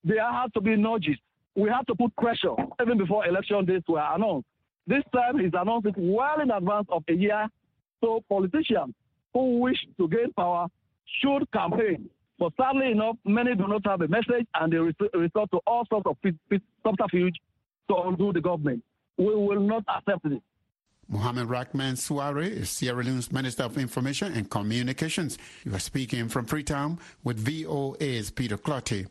there 0.05 0.31
has 0.31 0.51
to 0.53 0.61
be 0.61 0.77
nudges. 0.77 1.17
We 1.55 1.69
have 1.69 1.87
to 1.87 1.95
put 1.95 2.15
pressure 2.17 2.55
even 2.81 2.99
before 2.99 3.27
election 3.27 3.65
dates 3.65 3.89
were 3.89 4.01
announced. 4.01 4.47
This 4.87 5.03
time 5.13 5.39
he's 5.39 5.53
announced 5.53 5.87
it 5.87 5.95
well 5.97 6.41
in 6.41 6.51
advance 6.51 6.87
of 6.91 7.05
a 7.09 7.13
year. 7.13 7.49
So 8.01 8.25
politicians 8.29 8.95
who 9.35 9.59
wish 9.59 9.79
to 9.99 10.09
gain 10.09 10.33
power 10.33 10.69
should 11.21 11.51
campaign 11.53 12.09
but 12.41 12.55
sadly 12.57 12.91
enough, 12.91 13.17
many 13.27 13.55
do 13.55 13.69
not 13.69 13.83
have 13.85 14.01
a 14.01 14.09
message 14.09 14.47
and 14.55 14.73
they 14.73 14.79
resort 14.79 15.51
to 15.51 15.61
all 15.67 15.85
sorts 15.91 16.07
of 16.07 16.17
subterfuge 16.83 17.37
to 17.89 17.97
undo 17.97 18.33
the 18.33 18.41
government. 18.41 18.83
We 19.21 19.35
will 19.35 19.61
not 19.61 19.85
accept 19.87 20.31
this. 20.31 20.41
Mohamed 21.07 21.51
Rahman 21.51 21.97
Swaray 21.97 22.51
is 22.51 22.71
Sierra 22.71 23.05
Leone's 23.05 23.31
Minister 23.31 23.65
of 23.65 23.77
Information 23.77 24.33
and 24.33 24.49
Communications. 24.49 25.37
You 25.63 25.75
are 25.75 25.79
speaking 25.79 26.27
from 26.31 26.47
Freetown 26.47 26.99
with 27.23 27.39
VOA's 27.39 28.31
Peter 28.31 28.57
Clottey. 28.57 29.09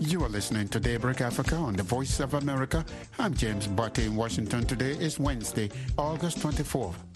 You 0.00 0.24
are 0.24 0.30
listening 0.30 0.68
to 0.68 0.80
Daybreak 0.80 1.20
Africa 1.20 1.56
on 1.56 1.74
the 1.74 1.82
Voice 1.82 2.20
of 2.20 2.32
America. 2.32 2.86
I'm 3.18 3.34
James 3.34 3.66
Butty 3.66 4.06
in 4.06 4.16
Washington. 4.16 4.64
Today 4.64 4.92
is 4.92 5.18
Wednesday, 5.18 5.70
August 5.98 6.38
24th. 6.38 7.11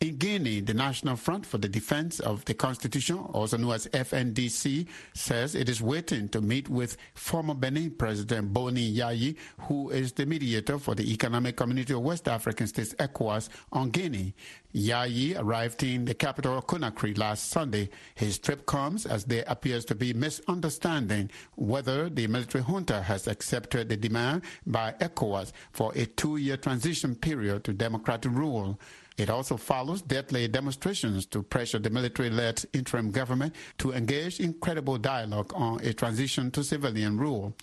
In 0.00 0.16
Guinea, 0.16 0.60
the 0.60 0.72
National 0.72 1.14
Front 1.14 1.44
for 1.44 1.58
the 1.58 1.68
Defense 1.68 2.20
of 2.20 2.42
the 2.46 2.54
Constitution, 2.54 3.18
also 3.18 3.58
known 3.58 3.74
as 3.74 3.86
FNDC, 3.88 4.86
says 5.12 5.54
it 5.54 5.68
is 5.68 5.82
waiting 5.82 6.26
to 6.30 6.40
meet 6.40 6.70
with 6.70 6.96
former 7.12 7.52
Benin 7.52 7.90
President 7.90 8.50
Boni 8.50 8.94
Yayi, 8.94 9.36
who 9.58 9.90
is 9.90 10.12
the 10.12 10.24
mediator 10.24 10.78
for 10.78 10.94
the 10.94 11.12
Economic 11.12 11.56
Community 11.58 11.92
of 11.92 12.00
West 12.00 12.28
African 12.28 12.66
States, 12.66 12.94
ECOWAS, 12.94 13.50
on 13.72 13.90
Guinea. 13.90 14.32
Yayi 14.74 15.38
arrived 15.38 15.82
in 15.82 16.06
the 16.06 16.14
capital 16.14 16.62
Conakry 16.62 17.18
last 17.18 17.50
Sunday. 17.50 17.90
His 18.14 18.38
trip 18.38 18.64
comes 18.64 19.04
as 19.04 19.26
there 19.26 19.44
appears 19.48 19.84
to 19.84 19.94
be 19.94 20.14
misunderstanding 20.14 21.30
whether 21.56 22.08
the 22.08 22.26
military 22.26 22.64
junta 22.64 23.02
has 23.02 23.26
accepted 23.26 23.90
the 23.90 23.98
demand 23.98 24.44
by 24.66 24.94
ECOWAS 25.00 25.52
for 25.72 25.92
a 25.94 26.06
two-year 26.06 26.56
transition 26.56 27.14
period 27.14 27.64
to 27.64 27.74
democratic 27.74 28.32
rule. 28.32 28.80
It 29.20 29.28
also 29.28 29.58
follows 29.58 30.00
deadly 30.00 30.48
demonstrations 30.48 31.26
to 31.26 31.42
pressure 31.42 31.78
the 31.78 31.90
military-led 31.90 32.64
interim 32.72 33.10
government 33.10 33.54
to 33.76 33.92
engage 33.92 34.40
in 34.40 34.54
credible 34.54 34.96
dialogue 34.96 35.52
on 35.54 35.78
a 35.84 35.92
transition 35.92 36.50
to 36.52 36.64
civilian 36.64 37.18
rule. 37.18 37.54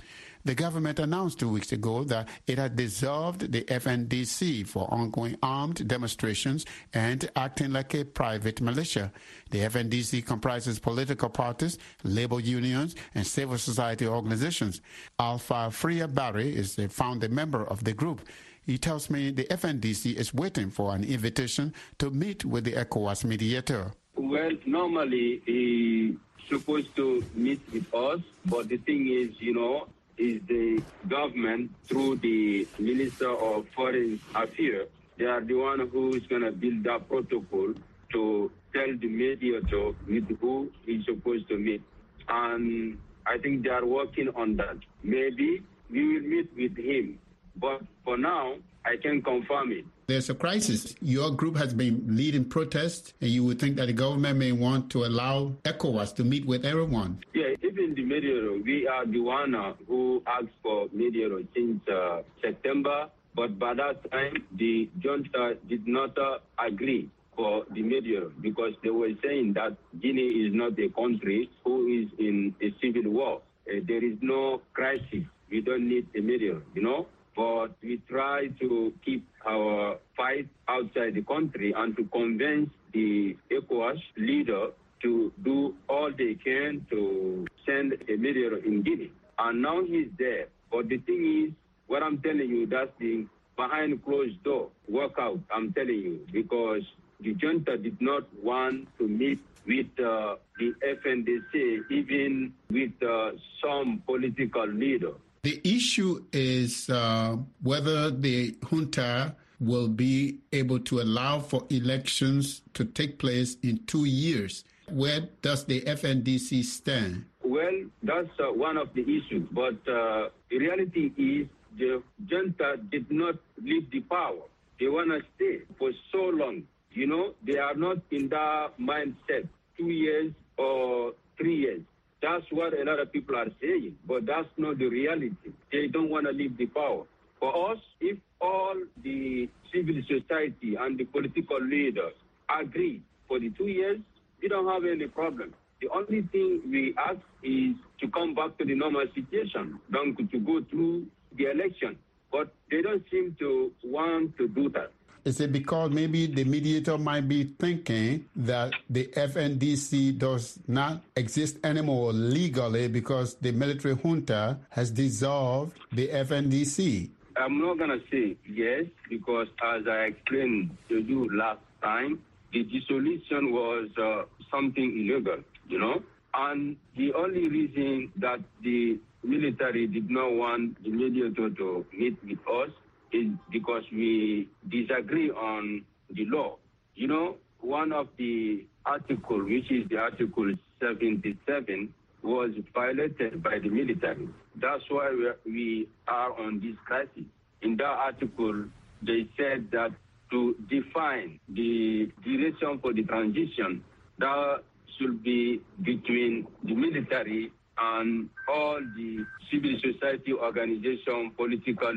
The 0.45 0.53
government 0.53 0.99
announced 0.99 1.39
two 1.39 1.49
weeks 1.49 1.71
ago 1.71 2.03
that 2.03 2.29
it 2.45 2.59
had 2.59 2.75
dissolved 2.75 3.51
the 3.51 3.63
FNDC 3.63 4.67
for 4.67 4.87
ongoing 4.93 5.35
armed 5.41 5.87
demonstrations 5.87 6.63
and 6.93 7.27
acting 7.35 7.71
like 7.71 7.95
a 7.95 8.05
private 8.05 8.61
militia. 8.61 9.11
The 9.49 9.61
FNDC 9.61 10.27
comprises 10.27 10.77
political 10.77 11.29
parties, 11.29 11.79
labor 12.03 12.39
unions, 12.39 12.93
and 13.15 13.25
civil 13.25 13.57
society 13.57 14.05
organizations. 14.05 14.81
Alpha 15.17 15.71
Freya 15.71 16.07
Barry 16.07 16.55
is 16.55 16.77
a 16.77 16.87
founding 16.87 17.33
member 17.33 17.65
of 17.65 17.83
the 17.83 17.93
group. 17.93 18.21
He 18.67 18.77
tells 18.77 19.09
me 19.09 19.31
the 19.31 19.45
FNDC 19.45 20.17
is 20.17 20.33
waiting 20.33 20.71
for 20.71 20.93
an 20.93 21.05
invitation 21.05 21.73
to 21.99 22.09
meet 22.09 22.43
with 22.43 22.65
the 22.65 22.73
ECOWAS 22.73 23.23
mediator. 23.23 23.93
Well, 24.15 24.51
normally 24.65 25.41
he's 25.45 26.17
supposed 26.49 26.93
to 26.97 27.23
meet 27.33 27.61
with 27.71 27.91
us, 27.93 28.19
but 28.45 28.67
the 28.67 28.75
thing 28.75 29.07
is, 29.07 29.39
you 29.39 29.53
know, 29.53 29.87
is 30.17 30.41
the 30.47 30.83
government 31.07 31.71
through 31.85 32.17
the 32.17 32.67
Minister 32.77 33.29
of 33.29 33.69
Foreign 33.69 34.19
Affairs. 34.35 34.89
They 35.17 35.25
are 35.25 35.39
the 35.39 35.53
one 35.53 35.87
who 35.87 36.15
is 36.15 36.27
going 36.27 36.41
to 36.41 36.51
build 36.51 36.83
that 36.83 37.07
protocol 37.07 37.73
to 38.11 38.51
tell 38.73 38.97
the 38.97 39.07
mediator 39.07 39.93
with 40.09 40.39
who 40.41 40.69
he's 40.85 41.05
supposed 41.05 41.47
to 41.47 41.57
meet. 41.57 41.81
And 42.27 42.97
I 43.25 43.37
think 43.37 43.63
they 43.63 43.69
are 43.69 43.85
working 43.85 44.27
on 44.35 44.57
that. 44.57 44.75
Maybe 45.03 45.63
we 45.89 46.15
will 46.15 46.27
meet 46.27 46.49
with 46.53 46.77
him 46.77 47.17
but 47.59 47.81
for 48.03 48.17
now, 48.17 48.55
I 48.85 48.95
can 48.97 49.21
confirm 49.21 49.71
it. 49.71 49.85
There's 50.07 50.29
a 50.29 50.35
crisis. 50.35 50.95
Your 51.01 51.31
group 51.31 51.57
has 51.57 51.73
been 51.73 52.03
leading 52.07 52.45
protests, 52.45 53.13
and 53.19 53.29
you 53.29 53.43
would 53.43 53.59
think 53.59 53.75
that 53.75 53.87
the 53.87 53.93
government 53.93 54.39
may 54.39 54.53
want 54.53 54.89
to 54.91 55.03
allow 55.03 55.53
ECOWAS 55.65 56.15
to 56.15 56.23
meet 56.23 56.45
with 56.45 56.63
everyone. 56.63 57.19
Yeah, 57.33 57.55
even 57.61 57.93
the 57.95 58.03
mediator, 58.03 58.53
we 58.63 58.87
are 58.87 59.05
the 59.05 59.19
one 59.19 59.53
uh, 59.53 59.73
who 59.87 60.23
asked 60.25 60.55
for 60.63 60.87
mediator 60.93 61.41
since 61.53 61.81
uh, 61.89 62.21
September, 62.41 63.09
but 63.35 63.59
by 63.59 63.73
that 63.73 64.09
time, 64.09 64.45
the 64.55 64.89
junta 64.99 65.57
did 65.67 65.85
not 65.87 66.17
uh, 66.17 66.37
agree. 66.57 67.09
for 67.37 67.63
the 67.71 67.83
mediator 67.83 68.31
because 68.41 68.73
they 68.83 68.89
were 68.89 69.11
saying 69.23 69.53
that 69.53 69.77
Guinea 70.01 70.27
is 70.45 70.53
not 70.53 70.77
a 70.79 70.89
country 70.89 71.49
who 71.63 71.87
is 71.87 72.09
in 72.17 72.53
a 72.61 72.73
civil 72.81 73.11
war. 73.11 73.41
Uh, 73.69 73.79
there 73.87 74.03
is 74.03 74.17
no 74.21 74.61
crisis. 74.73 75.23
We 75.49 75.61
don't 75.61 75.87
need 75.87 76.07
a 76.17 76.19
mediator, 76.21 76.63
you 76.73 76.81
know. 76.81 77.05
But 77.37 77.75
we 77.83 78.01
try 78.09 78.47
to 78.59 78.93
keep 79.05 79.23
our 79.45 79.99
fight 80.17 80.47
outside 80.67 81.13
the 81.13 81.21
country 81.21 81.71
and 81.77 81.95
to 81.95 82.03
convince 82.05 82.71
the 82.93 83.37
ECOWAS 83.51 83.99
leader 84.17 84.69
to 85.03 85.31
do 85.43 85.75
all 85.87 86.11
they 86.17 86.33
can 86.33 86.87
to 86.89 87.45
send 87.63 87.93
a 87.93 88.17
mediator 88.17 88.57
in 88.57 88.81
Guinea. 88.81 89.11
And 89.37 89.61
now 89.61 89.83
he's 89.83 90.07
there. 90.17 90.47
But 90.71 90.89
the 90.89 90.97
thing 90.97 91.45
is, 91.45 91.53
what 91.85 92.01
I'm 92.01 92.17
telling 92.23 92.49
you, 92.49 92.65
that's 92.65 92.89
the 92.97 93.27
behind 93.55 94.03
closed 94.03 94.43
door 94.43 94.69
workout, 94.89 95.39
I'm 95.53 95.73
telling 95.73 95.95
you, 95.95 96.25
because 96.31 96.81
the 97.19 97.35
junta 97.35 97.77
did 97.77 98.01
not 98.01 98.23
want 98.41 98.87
to 98.97 99.07
meet 99.07 99.39
with 99.67 99.87
uh, 99.99 100.37
the 100.57 100.73
FNDC, 101.05 101.91
even 101.91 102.53
with 102.71 102.91
uh, 103.03 103.31
some 103.63 104.01
political 104.07 104.67
leader. 104.67 105.13
The 105.43 105.61
issue 105.63 106.25
is 106.33 106.89
uh, 106.89 107.37
whether 107.61 108.11
the 108.11 108.55
junta 108.69 109.35
will 109.59 109.87
be 109.87 110.39
able 110.51 110.79
to 110.79 110.99
allow 110.99 111.39
for 111.39 111.65
elections 111.69 112.61
to 112.73 112.85
take 112.85 113.17
place 113.17 113.57
in 113.63 113.83
two 113.85 114.05
years. 114.05 114.63
Where 114.89 115.21
does 115.41 115.65
the 115.65 115.81
FNDC 115.81 116.63
stand? 116.63 117.25
Well, 117.43 117.85
that's 118.03 118.29
uh, 118.39 118.53
one 118.53 118.77
of 118.77 118.93
the 118.93 119.01
issues. 119.01 119.47
But 119.51 119.75
uh, 119.87 120.29
the 120.49 120.59
reality 120.59 121.11
is 121.17 121.47
the 121.77 122.03
junta 122.25 122.77
did 122.91 123.11
not 123.11 123.35
leave 123.61 123.89
the 123.91 124.01
power. 124.01 124.43
They 124.79 124.87
want 124.87 125.09
to 125.09 125.21
stay 125.35 125.63
for 125.77 125.91
so 126.11 126.19
long. 126.19 126.63
You 126.91 127.07
know, 127.07 127.33
they 127.45 127.57
are 127.57 127.75
not 127.75 127.97
in 128.11 128.29
that 128.29 128.71
mindset, 128.79 129.47
two 129.77 129.89
years 129.89 130.33
or 130.57 131.13
three 131.37 131.55
years. 131.55 131.81
That's 132.21 132.45
what 132.51 132.73
a 132.73 132.83
lot 132.83 132.99
of 132.99 133.11
people 133.11 133.35
are 133.35 133.49
saying, 133.61 133.95
but 134.07 134.25
that's 134.25 134.47
not 134.57 134.79
the 134.79 134.87
reality. 134.87 135.51
They 135.71 135.87
don't 135.87 136.09
want 136.09 136.25
to 136.25 136.31
leave 136.31 136.57
the 136.57 136.65
power. 136.65 137.03
For 137.39 137.71
us, 137.71 137.77
if 138.01 138.17
all 138.41 138.75
the 139.03 139.47
civil 139.73 140.01
society 140.07 140.75
and 140.79 140.97
the 140.97 141.05
political 141.05 141.61
leaders 141.61 142.13
agree 142.49 143.01
for 143.27 143.39
the 143.39 143.51
two 143.51 143.67
years, 143.67 143.99
we 144.41 144.47
don't 144.47 144.67
have 144.67 144.83
any 144.85 145.07
problem. 145.07 145.53
The 145.81 145.89
only 145.89 146.23
thing 146.31 146.61
we 146.67 146.95
ask 146.97 147.19
is 147.43 147.75
to 147.99 148.07
come 148.09 148.33
back 148.33 148.57
to 148.57 148.65
the 148.65 148.73
normal 148.73 149.05
situation, 149.13 149.79
donc 149.91 150.17
to 150.17 150.39
go 150.39 150.61
through 150.71 151.05
the 151.37 151.51
election. 151.51 151.97
But 152.31 152.51
they 152.71 152.81
don't 152.81 153.03
seem 153.11 153.35
to 153.39 153.71
want 153.83 154.37
to 154.37 154.47
do 154.47 154.69
that. 154.69 154.91
Is 155.27 155.41
it 155.41 155.51
because 155.51 155.91
maybe 155.91 156.25
the 156.27 156.45
mediator 156.45 156.97
might 156.97 157.27
be 157.27 157.43
thinking 157.59 158.29
that 158.37 158.71
the 158.89 159.07
FNDC 159.07 160.17
does 160.17 160.57
not 160.69 161.01
exist 161.17 161.57
anymore 161.65 162.13
legally 162.13 162.87
because 162.87 163.35
the 163.41 163.51
military 163.51 163.95
junta 163.95 164.57
has 164.69 164.89
dissolved 164.89 165.77
the 165.91 166.07
FNDC? 166.07 167.09
I'm 167.35 167.59
not 167.59 167.77
going 167.77 167.89
to 167.89 168.01
say 168.09 168.37
yes 168.49 168.85
because, 169.09 169.49
as 169.61 169.85
I 169.85 170.05
explained 170.15 170.77
to 170.87 171.01
you 171.01 171.27
last 171.35 171.59
time, 171.83 172.21
the 172.53 172.63
dissolution 172.63 173.51
was 173.51 173.89
uh, 174.01 174.23
something 174.49 174.97
illegal, 174.97 175.43
you 175.67 175.77
know? 175.77 176.01
And 176.35 176.77
the 176.95 177.13
only 177.15 177.49
reason 177.49 178.13
that 178.15 178.39
the 178.63 178.97
military 179.25 179.87
did 179.87 180.09
not 180.09 180.31
want 180.31 180.81
the 180.85 180.89
mediator 180.89 181.49
to 181.49 181.85
meet 181.91 182.15
with 182.23 182.39
us 182.47 182.69
is 183.11 183.27
because 183.51 183.83
we 183.91 184.47
disagree 184.69 185.29
on 185.31 185.83
the 186.09 186.25
law. 186.25 186.57
You 186.95 187.07
know, 187.07 187.37
one 187.59 187.91
of 187.91 188.07
the 188.17 188.65
articles, 188.85 189.43
which 189.45 189.71
is 189.71 189.87
the 189.89 189.97
Article 189.97 190.53
77, 190.79 191.93
was 192.23 192.51
violated 192.73 193.43
by 193.43 193.59
the 193.59 193.69
military. 193.69 194.27
That's 194.55 194.83
why 194.89 195.33
we 195.45 195.87
are 196.07 196.39
on 196.39 196.59
this 196.59 196.75
crisis. 196.85 197.25
In 197.61 197.77
that 197.77 197.85
article, 197.85 198.65
they 199.01 199.27
said 199.37 199.69
that 199.71 199.91
to 200.31 200.55
define 200.69 201.39
the 201.49 202.11
duration 202.23 202.79
for 202.81 202.93
the 202.93 203.03
transition, 203.03 203.83
that 204.19 204.63
should 204.97 205.23
be 205.23 205.61
between 205.83 206.47
the 206.63 206.73
military 206.73 207.51
and 207.79 208.29
all 208.47 208.79
the 208.95 209.25
civil 209.51 209.75
society 209.79 210.33
organization, 210.33 211.31
political 211.37 211.93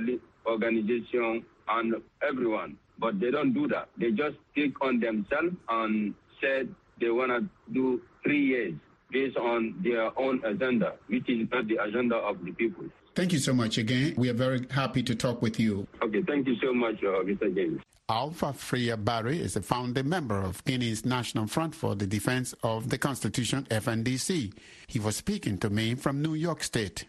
organization, 0.50 1.44
and 1.68 1.94
everyone. 2.26 2.76
But 2.98 3.18
they 3.18 3.30
don't 3.30 3.52
do 3.54 3.66
that. 3.68 3.88
They 3.96 4.10
just 4.10 4.36
take 4.54 4.80
on 4.82 5.00
themselves 5.00 5.56
and 5.68 6.14
said 6.40 6.74
they 7.00 7.10
want 7.10 7.30
to 7.30 7.72
do 7.72 8.02
three 8.22 8.44
years 8.44 8.74
based 9.10 9.36
on 9.36 9.74
their 9.82 10.16
own 10.18 10.44
agenda, 10.44 10.94
which 11.08 11.28
is 11.28 11.48
not 11.50 11.66
the 11.66 11.76
agenda 11.82 12.16
of 12.16 12.44
the 12.44 12.52
people. 12.52 12.84
Thank 13.14 13.32
you 13.32 13.38
so 13.38 13.52
much 13.52 13.78
again. 13.78 14.14
We 14.16 14.28
are 14.28 14.34
very 14.34 14.66
happy 14.70 15.02
to 15.02 15.14
talk 15.14 15.42
with 15.42 15.58
you. 15.58 15.86
Okay, 16.02 16.22
thank 16.22 16.46
you 16.46 16.56
so 16.62 16.72
much, 16.72 17.02
uh, 17.02 17.24
Mr. 17.24 17.52
James. 17.54 17.80
Alpha 18.08 18.52
Freya 18.52 18.96
Barry 18.96 19.38
is 19.38 19.54
a 19.56 19.62
founding 19.62 20.08
member 20.08 20.40
of 20.40 20.64
Guinea's 20.64 21.04
National 21.04 21.46
Front 21.46 21.74
for 21.76 21.94
the 21.94 22.06
Defense 22.06 22.54
of 22.64 22.88
the 22.88 22.98
Constitution, 22.98 23.66
FNDC. 23.70 24.52
He 24.88 24.98
was 24.98 25.16
speaking 25.16 25.58
to 25.58 25.70
me 25.70 25.94
from 25.94 26.20
New 26.20 26.34
York 26.34 26.62
State. 26.64 27.06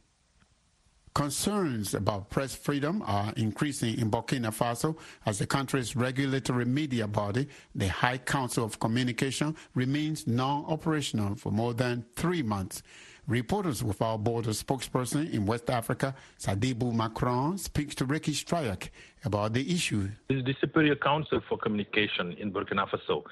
Concerns 1.13 1.93
about 1.93 2.29
press 2.29 2.55
freedom 2.55 3.03
are 3.05 3.33
increasing 3.35 3.97
in 3.99 4.09
Burkina 4.09 4.47
Faso 4.47 4.97
as 5.25 5.39
the 5.39 5.45
country's 5.45 5.93
regulatory 5.93 6.63
media 6.63 7.05
body, 7.05 7.49
the 7.75 7.89
High 7.89 8.17
Council 8.17 8.63
of 8.63 8.79
Communication, 8.79 9.57
remains 9.75 10.25
non 10.25 10.63
operational 10.65 11.35
for 11.35 11.51
more 11.51 11.73
than 11.73 12.05
three 12.15 12.41
months. 12.41 12.81
Reporters 13.27 13.83
Without 13.83 14.23
Borders 14.23 14.63
spokesperson 14.63 15.29
in 15.33 15.45
West 15.45 15.69
Africa, 15.69 16.15
Sadibou 16.39 16.93
Marong, 16.93 17.59
speaks 17.59 17.93
to 17.95 18.05
Ricky 18.05 18.31
Stryak 18.31 18.89
about 19.25 19.51
the 19.51 19.69
issue. 19.69 20.09
This 20.29 20.37
is 20.37 20.45
the 20.45 20.55
Superior 20.61 20.95
Council 20.95 21.41
for 21.49 21.57
Communication 21.57 22.31
in 22.39 22.53
Burkina 22.53 22.89
Faso 22.89 23.23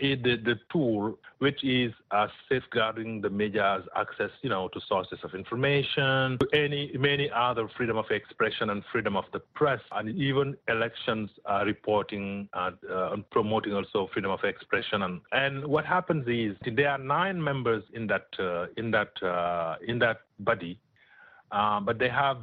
the, 0.00 0.36
the 0.36 0.58
tool 0.70 1.18
which 1.38 1.62
is 1.64 1.92
uh, 2.12 2.28
safeguarding 2.48 3.20
the 3.20 3.28
media's 3.28 3.82
access, 3.96 4.30
you 4.42 4.48
know, 4.48 4.68
to 4.68 4.80
sources 4.88 5.18
of 5.24 5.34
information, 5.34 6.38
to 6.38 6.46
any 6.52 6.92
many 6.98 7.30
other 7.34 7.68
freedom 7.76 7.96
of 7.96 8.04
expression 8.10 8.70
and 8.70 8.82
freedom 8.92 9.16
of 9.16 9.24
the 9.32 9.40
press, 9.54 9.80
and 9.92 10.08
even 10.16 10.56
elections 10.68 11.30
uh, 11.50 11.64
reporting 11.64 12.48
and, 12.54 12.76
uh, 12.88 13.12
and, 13.12 13.28
promoting 13.30 13.72
also 13.72 14.08
freedom 14.12 14.30
of 14.30 14.44
expression. 14.44 15.02
And, 15.02 15.20
and 15.32 15.66
what 15.66 15.84
happens 15.84 16.26
is 16.28 16.56
there 16.76 16.90
are 16.90 16.98
nine 16.98 17.42
members 17.42 17.82
in 17.92 18.06
that 18.06 18.26
uh, 18.38 18.66
in 18.76 18.90
that 18.92 19.20
uh, 19.22 19.76
in 19.86 19.98
that 19.98 20.20
body, 20.38 20.78
uh, 21.50 21.80
but 21.80 21.98
they 21.98 22.08
have 22.08 22.38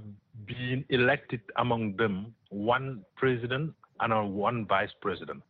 been 0.46 0.84
elected 0.90 1.42
among 1.58 1.96
them 1.98 2.34
one 2.50 3.06
president 3.16 3.74
and 4.02 4.34
one 4.36 4.66
vice 4.66 4.92
president. 5.02 5.42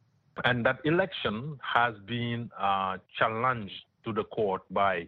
And 0.46 0.66
that 0.66 0.80
election 0.86 1.60
has 1.62 1.96
been 2.06 2.50
uh, 2.60 2.98
challenged 3.18 3.74
to 4.06 4.14
the 4.14 4.24
court 4.26 4.62
by 4.72 5.08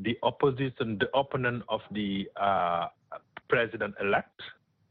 the 0.00 0.18
opposition, 0.22 0.98
the 0.98 1.08
opponent 1.14 1.62
of 1.68 1.80
the 1.90 2.28
uh, 2.36 2.88
president 3.48 3.94
elect. 4.00 4.40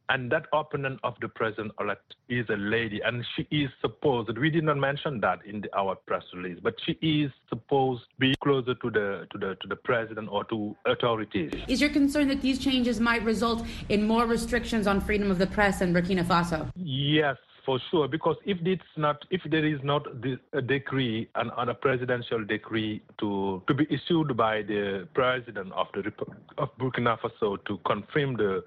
And 0.07 0.31
that 0.31 0.45
opponent 0.53 0.99
of 1.03 1.15
the 1.19 1.27
president 1.27 1.71
elect 1.79 2.13
is 2.29 2.45
a 2.49 2.57
lady, 2.57 3.01
and 3.03 3.25
she 3.35 3.47
is 3.49 3.71
supposed. 3.81 4.38
We 4.38 4.51
did 4.51 4.63
not 4.63 4.77
mention 4.77 5.19
that 5.21 5.39
in 5.47 5.61
the, 5.61 5.75
our 5.75 5.95
press 5.95 6.21
release, 6.31 6.59
but 6.61 6.75
she 6.85 6.91
is 7.01 7.31
supposed 7.49 8.03
to 8.03 8.19
be 8.19 8.35
closer 8.43 8.75
to 8.75 8.91
the 8.91 9.27
to 9.31 9.38
the 9.39 9.55
to 9.61 9.67
the 9.67 9.75
president 9.75 10.29
or 10.31 10.43
to 10.43 10.75
authorities. 10.85 11.53
Is 11.67 11.81
your 11.81 11.89
concern 11.89 12.27
that 12.27 12.41
these 12.41 12.59
changes 12.59 12.99
might 12.99 13.23
result 13.23 13.65
in 13.89 14.05
more 14.05 14.27
restrictions 14.27 14.85
on 14.85 15.01
freedom 15.01 15.31
of 15.31 15.39
the 15.39 15.47
press 15.47 15.81
in 15.81 15.91
Burkina 15.91 16.23
Faso? 16.23 16.69
Yes, 16.75 17.38
for 17.65 17.80
sure 17.89 18.08
because 18.08 18.38
if 18.45 18.58
it's 18.65 18.84
not 18.95 19.25
if 19.32 19.41
there 19.49 19.65
is 19.65 19.80
not 19.84 20.06
a 20.54 20.62
decree 20.62 21.28
and, 21.36 21.51
a 21.69 21.73
presidential 21.73 22.43
decree 22.45 23.01
to 23.19 23.62
to 23.67 23.73
be 23.73 23.86
issued 23.89 24.38
by 24.38 24.62
the 24.62 25.08
president 25.13 25.71
of 25.73 25.88
the 25.93 26.12
of 26.58 26.69
Burkina 26.78 27.17
Faso 27.19 27.58
to 27.65 27.78
confirm 27.86 28.38
the 28.38 28.63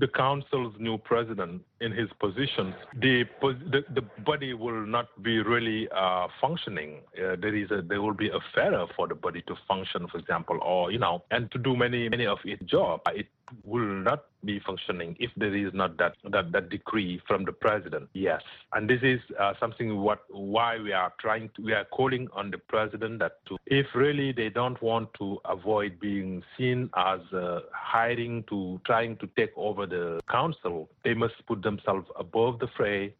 the 0.00 0.08
council's 0.08 0.74
new 0.78 0.98
president 0.98 1.62
in 1.80 1.92
his 1.92 2.08
position, 2.18 2.74
the 3.00 3.24
the, 3.40 3.84
the 3.94 4.02
body 4.24 4.52
will 4.52 4.84
not 4.84 5.06
be 5.22 5.38
really 5.38 5.88
uh, 5.96 6.26
functioning. 6.40 7.00
Uh, 7.16 7.36
there 7.40 7.54
is 7.54 7.70
a 7.70 7.80
there 7.82 8.02
will 8.02 8.14
be 8.14 8.28
a 8.28 8.40
failure 8.54 8.86
for 8.96 9.06
the 9.06 9.14
body 9.14 9.42
to 9.46 9.54
function, 9.68 10.08
for 10.08 10.18
example, 10.18 10.58
or 10.62 10.90
you 10.90 10.98
know, 10.98 11.22
and 11.30 11.50
to 11.52 11.58
do 11.58 11.76
many 11.76 12.08
many 12.08 12.26
of 12.26 12.38
its 12.44 12.64
job. 12.64 13.02
It 13.14 13.28
will 13.64 13.80
not 13.80 14.24
be 14.44 14.60
functioning 14.60 15.16
if 15.18 15.30
there 15.36 15.54
is 15.54 15.72
not 15.72 15.96
that 15.98 16.14
that, 16.30 16.52
that 16.52 16.68
decree 16.68 17.20
from 17.26 17.44
the 17.44 17.52
president. 17.52 18.08
Yes, 18.12 18.42
and 18.72 18.88
this 18.88 19.00
is 19.02 19.20
uh, 19.40 19.54
something 19.58 19.98
what 19.98 20.24
why 20.30 20.78
we 20.78 20.92
are 20.92 21.12
trying 21.20 21.50
to 21.56 21.62
we 21.62 21.72
are 21.72 21.84
calling 21.86 22.28
on 22.32 22.50
the 22.50 22.58
president 22.58 23.18
that 23.20 23.44
to 23.46 23.56
if 23.66 23.86
really 23.94 24.32
they 24.32 24.48
don't 24.48 24.80
want 24.82 25.08
to 25.18 25.40
avoid 25.44 25.98
being 26.00 26.42
seen 26.56 26.90
as 26.96 27.20
uh, 27.32 27.60
hiding 27.72 28.44
to 28.48 28.80
trying 28.84 29.16
to 29.18 29.26
take 29.36 29.52
over 29.56 29.86
the 29.86 30.20
council, 30.30 30.88
they 31.04 31.14
must 31.14 31.34
put 31.46 31.62
themselves 31.62 32.06
above 32.16 32.58
the 32.58 32.68
fray 32.76 33.14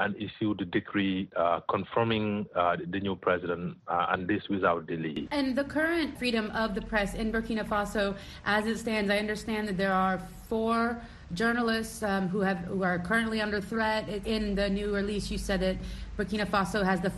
and 0.00 0.16
issued 0.16 0.60
a 0.62 0.64
decree 0.64 1.28
uh, 1.36 1.60
confirming 1.68 2.46
uh, 2.56 2.76
the 2.90 2.98
new 3.00 3.14
president, 3.14 3.76
uh, 3.86 4.06
and 4.08 4.26
this 4.26 4.42
without 4.48 4.86
delay. 4.86 5.28
And 5.30 5.54
the 5.56 5.64
current 5.64 6.18
freedom 6.18 6.50
of 6.52 6.74
the 6.74 6.80
press 6.80 7.14
in 7.14 7.30
Burkina 7.30 7.64
Faso, 7.64 8.16
as 8.44 8.66
it 8.66 8.78
stands, 8.78 9.10
I 9.10 9.18
understand 9.18 9.68
that 9.68 9.76
there 9.76 9.92
are 9.92 10.18
four 10.48 11.00
journalists 11.34 12.02
um, 12.02 12.28
who 12.28 12.40
have 12.40 12.58
who 12.58 12.82
are 12.82 12.98
currently 12.98 13.40
under 13.40 13.60
threat. 13.60 14.08
In 14.26 14.54
the 14.54 14.68
new 14.68 14.92
release, 14.94 15.30
you 15.30 15.38
said 15.38 15.60
that 15.60 15.76
Burkina 16.18 16.46
Faso 16.46 16.82
has 16.82 17.00
the 17.00 17.10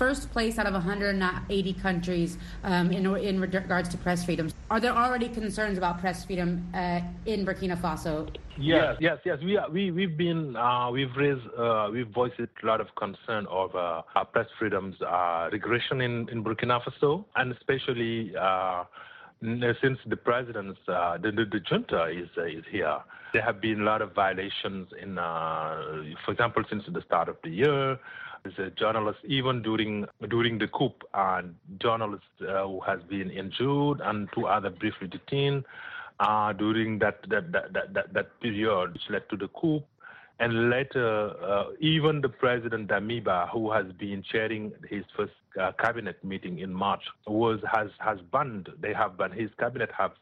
41st 0.00 0.30
place 0.30 0.58
out 0.58 0.66
of 0.66 0.72
180 0.72 1.72
countries 1.74 2.38
um, 2.64 2.90
in 2.90 3.06
in 3.16 3.40
regards 3.40 3.88
to 3.90 3.98
press 3.98 4.24
freedom. 4.24 4.50
Are 4.70 4.80
there 4.80 4.92
already 4.92 5.28
concerns 5.28 5.76
about 5.76 6.00
press 6.00 6.24
freedom 6.24 6.66
uh, 6.74 7.00
in 7.26 7.44
Burkina 7.44 7.78
Faso? 7.80 8.34
Yes, 8.58 8.96
yes, 9.00 9.18
yes. 9.24 9.38
We 9.44 9.58
are, 9.58 9.70
we 9.70 9.90
we've 9.90 10.16
been 10.16 10.56
uh, 10.56 10.90
we've 10.90 11.14
raised 11.16 11.46
uh, 11.58 11.88
we've 11.92 12.08
voiced 12.08 12.40
a 12.40 12.48
lot 12.66 12.80
of 12.80 12.88
concern 12.96 13.46
over 13.48 14.02
uh, 14.16 14.24
press 14.24 14.46
freedom's 14.58 14.96
uh, 15.02 15.50
regression 15.52 16.00
in, 16.00 16.28
in 16.30 16.42
Burkina 16.42 16.80
Faso, 16.82 17.24
and 17.36 17.52
especially 17.52 18.32
uh, 18.40 18.84
since 19.82 19.98
the 20.06 20.16
president's 20.16 20.80
uh, 20.88 21.18
the, 21.18 21.30
the, 21.30 21.44
the 21.44 21.60
junta 21.68 22.06
is 22.06 22.28
uh, 22.38 22.44
is 22.44 22.64
here, 22.70 22.98
there 23.32 23.42
have 23.42 23.60
been 23.60 23.80
a 23.82 23.84
lot 23.84 24.02
of 24.02 24.14
violations 24.14 24.88
in, 25.00 25.18
uh, 25.18 25.82
for 26.24 26.32
example, 26.32 26.62
since 26.68 26.84
the 26.92 27.02
start 27.02 27.28
of 27.28 27.36
the 27.44 27.50
year. 27.50 27.98
As 28.46 28.52
a 28.58 28.70
journalist, 28.70 29.18
even 29.24 29.60
during 29.62 30.06
during 30.28 30.58
the 30.58 30.66
coup, 30.68 30.92
and 31.12 31.54
journalist 31.78 32.24
uh, 32.40 32.66
who 32.66 32.80
has 32.80 33.00
been 33.02 33.30
injured 33.30 34.00
and 34.02 34.28
two 34.34 34.46
other 34.46 34.70
briefly 34.70 35.08
detained 35.08 35.64
uh, 36.20 36.52
during 36.54 36.98
that 37.00 37.18
that, 37.28 37.52
that 37.52 37.92
that 37.94 38.12
that 38.14 38.40
period, 38.40 38.94
which 38.94 39.02
led 39.10 39.28
to 39.28 39.36
the 39.36 39.48
coup. 39.48 39.82
And 40.38 40.70
later, 40.70 41.34
uh, 41.44 41.64
even 41.80 42.22
the 42.22 42.30
president 42.30 42.88
Damiba, 42.88 43.50
who 43.50 43.70
has 43.72 43.84
been 43.98 44.22
chairing 44.32 44.72
his 44.88 45.04
first 45.14 45.34
cabinet 45.78 46.24
meeting 46.24 46.60
in 46.60 46.72
March, 46.72 47.02
was 47.26 47.60
has 47.70 47.90
has 47.98 48.18
banned. 48.32 48.70
They 48.80 48.94
have 48.94 49.18
banned 49.18 49.34
his 49.34 49.50
cabinet 49.58 49.90
have. 49.96 50.12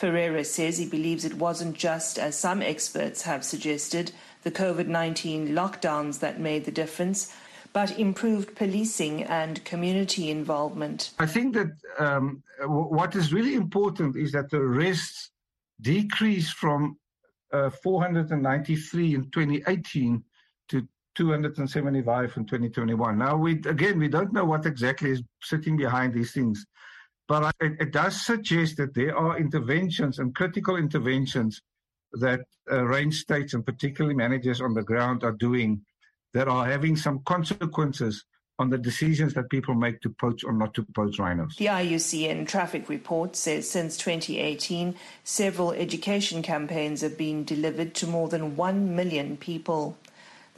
Ferreira 0.00 0.42
says 0.44 0.78
he 0.78 0.86
believes 0.86 1.26
it 1.26 1.34
wasn't 1.34 1.76
just, 1.76 2.18
as 2.18 2.34
some 2.34 2.62
experts 2.62 3.20
have 3.20 3.44
suggested, 3.44 4.12
the 4.44 4.50
COVID 4.50 4.86
19 4.86 5.48
lockdowns 5.48 6.20
that 6.20 6.40
made 6.40 6.64
the 6.64 6.70
difference, 6.70 7.36
but 7.74 7.98
improved 7.98 8.56
policing 8.56 9.24
and 9.24 9.62
community 9.66 10.30
involvement. 10.30 11.10
I 11.18 11.26
think 11.26 11.52
that 11.52 11.72
um, 11.98 12.42
w- 12.62 12.86
what 12.86 13.14
is 13.14 13.34
really 13.34 13.54
important 13.54 14.16
is 14.16 14.32
that 14.32 14.48
the 14.48 14.56
arrests 14.56 15.32
decreased 15.82 16.54
from 16.54 16.96
uh, 17.52 17.68
493 17.68 19.14
in 19.14 19.30
2018 19.30 20.24
to 20.70 20.88
275 21.14 22.36
in 22.38 22.46
2021. 22.46 23.18
Now, 23.18 23.36
we 23.36 23.52
again, 23.66 23.98
we 23.98 24.08
don't 24.08 24.32
know 24.32 24.46
what 24.46 24.64
exactly 24.64 25.10
is 25.10 25.22
sitting 25.42 25.76
behind 25.76 26.14
these 26.14 26.32
things, 26.32 26.64
but 27.30 27.54
it, 27.60 27.74
it 27.78 27.92
does 27.92 28.26
suggest 28.26 28.76
that 28.76 28.92
there 28.92 29.16
are 29.16 29.38
interventions 29.38 30.18
and 30.18 30.34
critical 30.34 30.74
interventions 30.74 31.62
that 32.14 32.40
uh, 32.72 32.84
range 32.84 33.20
states 33.20 33.54
and 33.54 33.64
particularly 33.64 34.16
managers 34.16 34.60
on 34.60 34.74
the 34.74 34.82
ground 34.82 35.22
are 35.22 35.36
doing 35.38 35.80
that 36.34 36.48
are 36.48 36.66
having 36.66 36.96
some 36.96 37.20
consequences 37.20 38.24
on 38.58 38.68
the 38.68 38.76
decisions 38.76 39.32
that 39.34 39.48
people 39.48 39.76
make 39.76 40.00
to 40.00 40.10
poach 40.10 40.42
or 40.42 40.52
not 40.52 40.74
to 40.74 40.84
poach 40.92 41.20
rhinos. 41.20 41.54
The 41.54 41.66
IUCN 41.66 42.48
traffic 42.48 42.88
report 42.88 43.36
says 43.36 43.70
since 43.70 43.96
2018, 43.96 44.96
several 45.22 45.70
education 45.70 46.42
campaigns 46.42 47.00
have 47.02 47.16
been 47.16 47.44
delivered 47.44 47.94
to 47.94 48.08
more 48.08 48.28
than 48.28 48.56
1 48.56 48.96
million 48.96 49.36
people. 49.36 49.96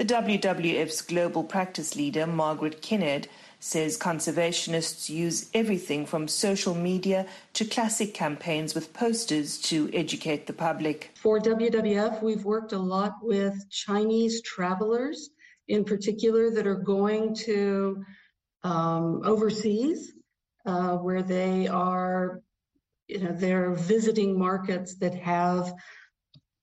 The 0.03 0.15
WWF's 0.15 1.01
global 1.03 1.45
practice 1.45 1.95
leader, 1.95 2.27
Margaret 2.27 2.83
Kinnaird, 2.83 3.29
says 3.61 3.97
conservationists 3.97 5.09
use 5.09 5.49
everything 5.55 6.07
from 6.07 6.27
social 6.27 6.75
media 6.75 7.25
to 7.53 7.65
classic 7.65 8.13
campaigns 8.13 8.75
with 8.75 8.93
posters 8.95 9.59
to 9.59 9.89
educate 9.95 10.49
the 10.49 10.55
public. 10.55 11.13
For 11.15 11.39
WWF, 11.39 12.21
we've 12.21 12.45
worked 12.45 12.73
a 12.73 12.79
lot 12.81 13.13
with 13.23 13.55
Chinese 13.71 14.43
travelers 14.43 15.31
in 15.69 15.85
particular 15.85 16.51
that 16.51 16.67
are 16.67 16.83
going 16.83 17.33
to 17.47 18.05
um, 18.65 19.23
overseas 19.25 20.15
uh, 20.67 20.97
where 20.97 21.23
they 21.23 21.69
are 21.69 22.43
you 23.07 23.19
know 23.19 23.33
they're 23.33 23.75
visiting 23.75 24.39
markets 24.39 24.95
that 24.97 25.15
have 25.15 25.73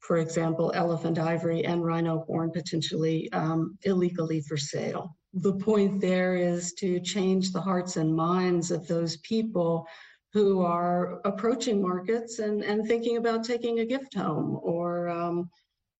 for 0.09 0.17
example, 0.17 0.71
elephant 0.73 1.19
ivory 1.19 1.63
and 1.65 1.85
rhino 1.85 2.23
horn 2.25 2.49
potentially 2.49 3.31
um, 3.31 3.77
illegally 3.83 4.41
for 4.41 4.57
sale. 4.57 5.15
The 5.35 5.53
point 5.53 6.01
there 6.01 6.35
is 6.35 6.73
to 6.79 6.99
change 6.99 7.51
the 7.51 7.61
hearts 7.61 7.95
and 7.95 8.15
minds 8.15 8.71
of 8.71 8.87
those 8.87 9.17
people 9.17 9.85
who 10.33 10.63
are 10.63 11.21
approaching 11.25 11.79
markets 11.79 12.39
and, 12.39 12.63
and 12.63 12.87
thinking 12.87 13.17
about 13.17 13.43
taking 13.43 13.81
a 13.81 13.85
gift 13.85 14.15
home 14.15 14.59
or, 14.63 15.09
um, 15.09 15.47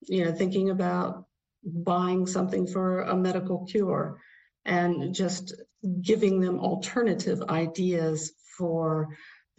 you 0.07 0.25
know, 0.25 0.31
thinking 0.31 0.71
about 0.71 1.25
buying 1.63 2.25
something 2.25 2.65
for 2.65 3.03
a 3.03 3.15
medical 3.15 3.63
cure 3.67 4.19
and 4.65 5.13
just 5.13 5.53
giving 6.01 6.39
them 6.39 6.59
alternative 6.59 7.43
ideas 7.47 8.31
for 8.57 9.09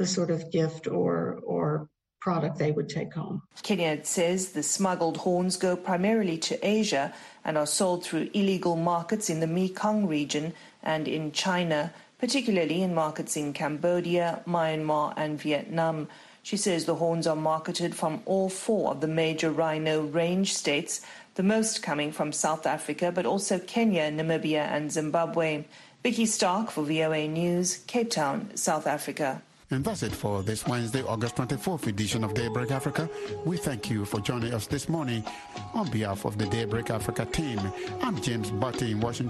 the 0.01 0.07
sort 0.09 0.33
of 0.33 0.51
gift 0.51 0.89
or, 0.89 1.39
or 1.45 1.60
product 2.21 2.59
they 2.59 2.71
would 2.71 2.89
take 2.89 3.15
home. 3.15 3.43
Kinnaird 3.63 4.07
says 4.07 4.51
the 4.51 4.63
smuggled 4.63 5.17
horns 5.19 5.57
go 5.57 5.77
primarily 5.77 6.39
to 6.39 6.67
Asia 6.67 7.13
and 7.45 7.57
are 7.57 7.67
sold 7.67 8.05
through 8.05 8.31
illegal 8.35 8.77
markets 8.77 9.31
in 9.31 9.41
the 9.41 9.47
Mekong 9.47 10.07
region 10.07 10.53
and 10.83 11.09
in 11.09 11.33
China, 11.33 11.93
particularly 12.19 12.83
in 12.83 12.95
markets 12.95 13.37
in 13.37 13.53
Cambodia, 13.53 14.43
Myanmar, 14.47 15.15
and 15.17 15.41
Vietnam. 15.41 16.09
She 16.43 16.57
says 16.57 16.85
the 16.85 16.95
horns 16.95 17.27
are 17.27 17.37
marketed 17.37 17.95
from 17.95 18.23
all 18.27 18.49
four 18.49 18.91
of 18.91 19.01
the 19.01 19.09
major 19.09 19.51
rhino 19.51 20.03
range 20.03 20.55
states, 20.55 21.01
the 21.35 21.43
most 21.43 21.83
coming 21.83 22.13
from 22.13 22.33
South 22.33 22.67
Africa, 22.67 23.13
but 23.13 23.27
also 23.27 23.59
Kenya, 23.59 24.11
Namibia, 24.11 24.67
and 24.71 24.93
Zimbabwe. 24.93 25.65
Vicky 26.03 26.25
Stark 26.25 26.71
for 26.71 26.83
VOA 26.83 27.29
News, 27.29 27.79
Cape 27.87 28.11
Town, 28.11 28.51
South 28.57 28.87
Africa. 28.87 29.43
And 29.73 29.85
that's 29.85 30.03
it 30.03 30.11
for 30.11 30.43
this 30.43 30.67
Wednesday, 30.67 31.05
August 31.05 31.37
24th 31.37 31.87
edition 31.87 32.25
of 32.25 32.35
Daybreak 32.35 32.73
Africa. 32.73 33.09
We 33.45 33.57
thank 33.57 33.89
you 33.89 34.05
for 34.05 34.19
joining 34.19 34.53
us 34.53 34.67
this 34.67 34.89
morning. 34.89 35.25
On 35.75 35.89
behalf 35.89 36.25
of 36.25 36.37
the 36.39 36.47
Daybreak 36.47 36.91
Africa 36.91 37.25
team, 37.25 37.61
I'm 38.03 38.21
James 38.21 38.51
Butty 38.51 38.91
in 38.91 39.01
Washington. 39.01 39.29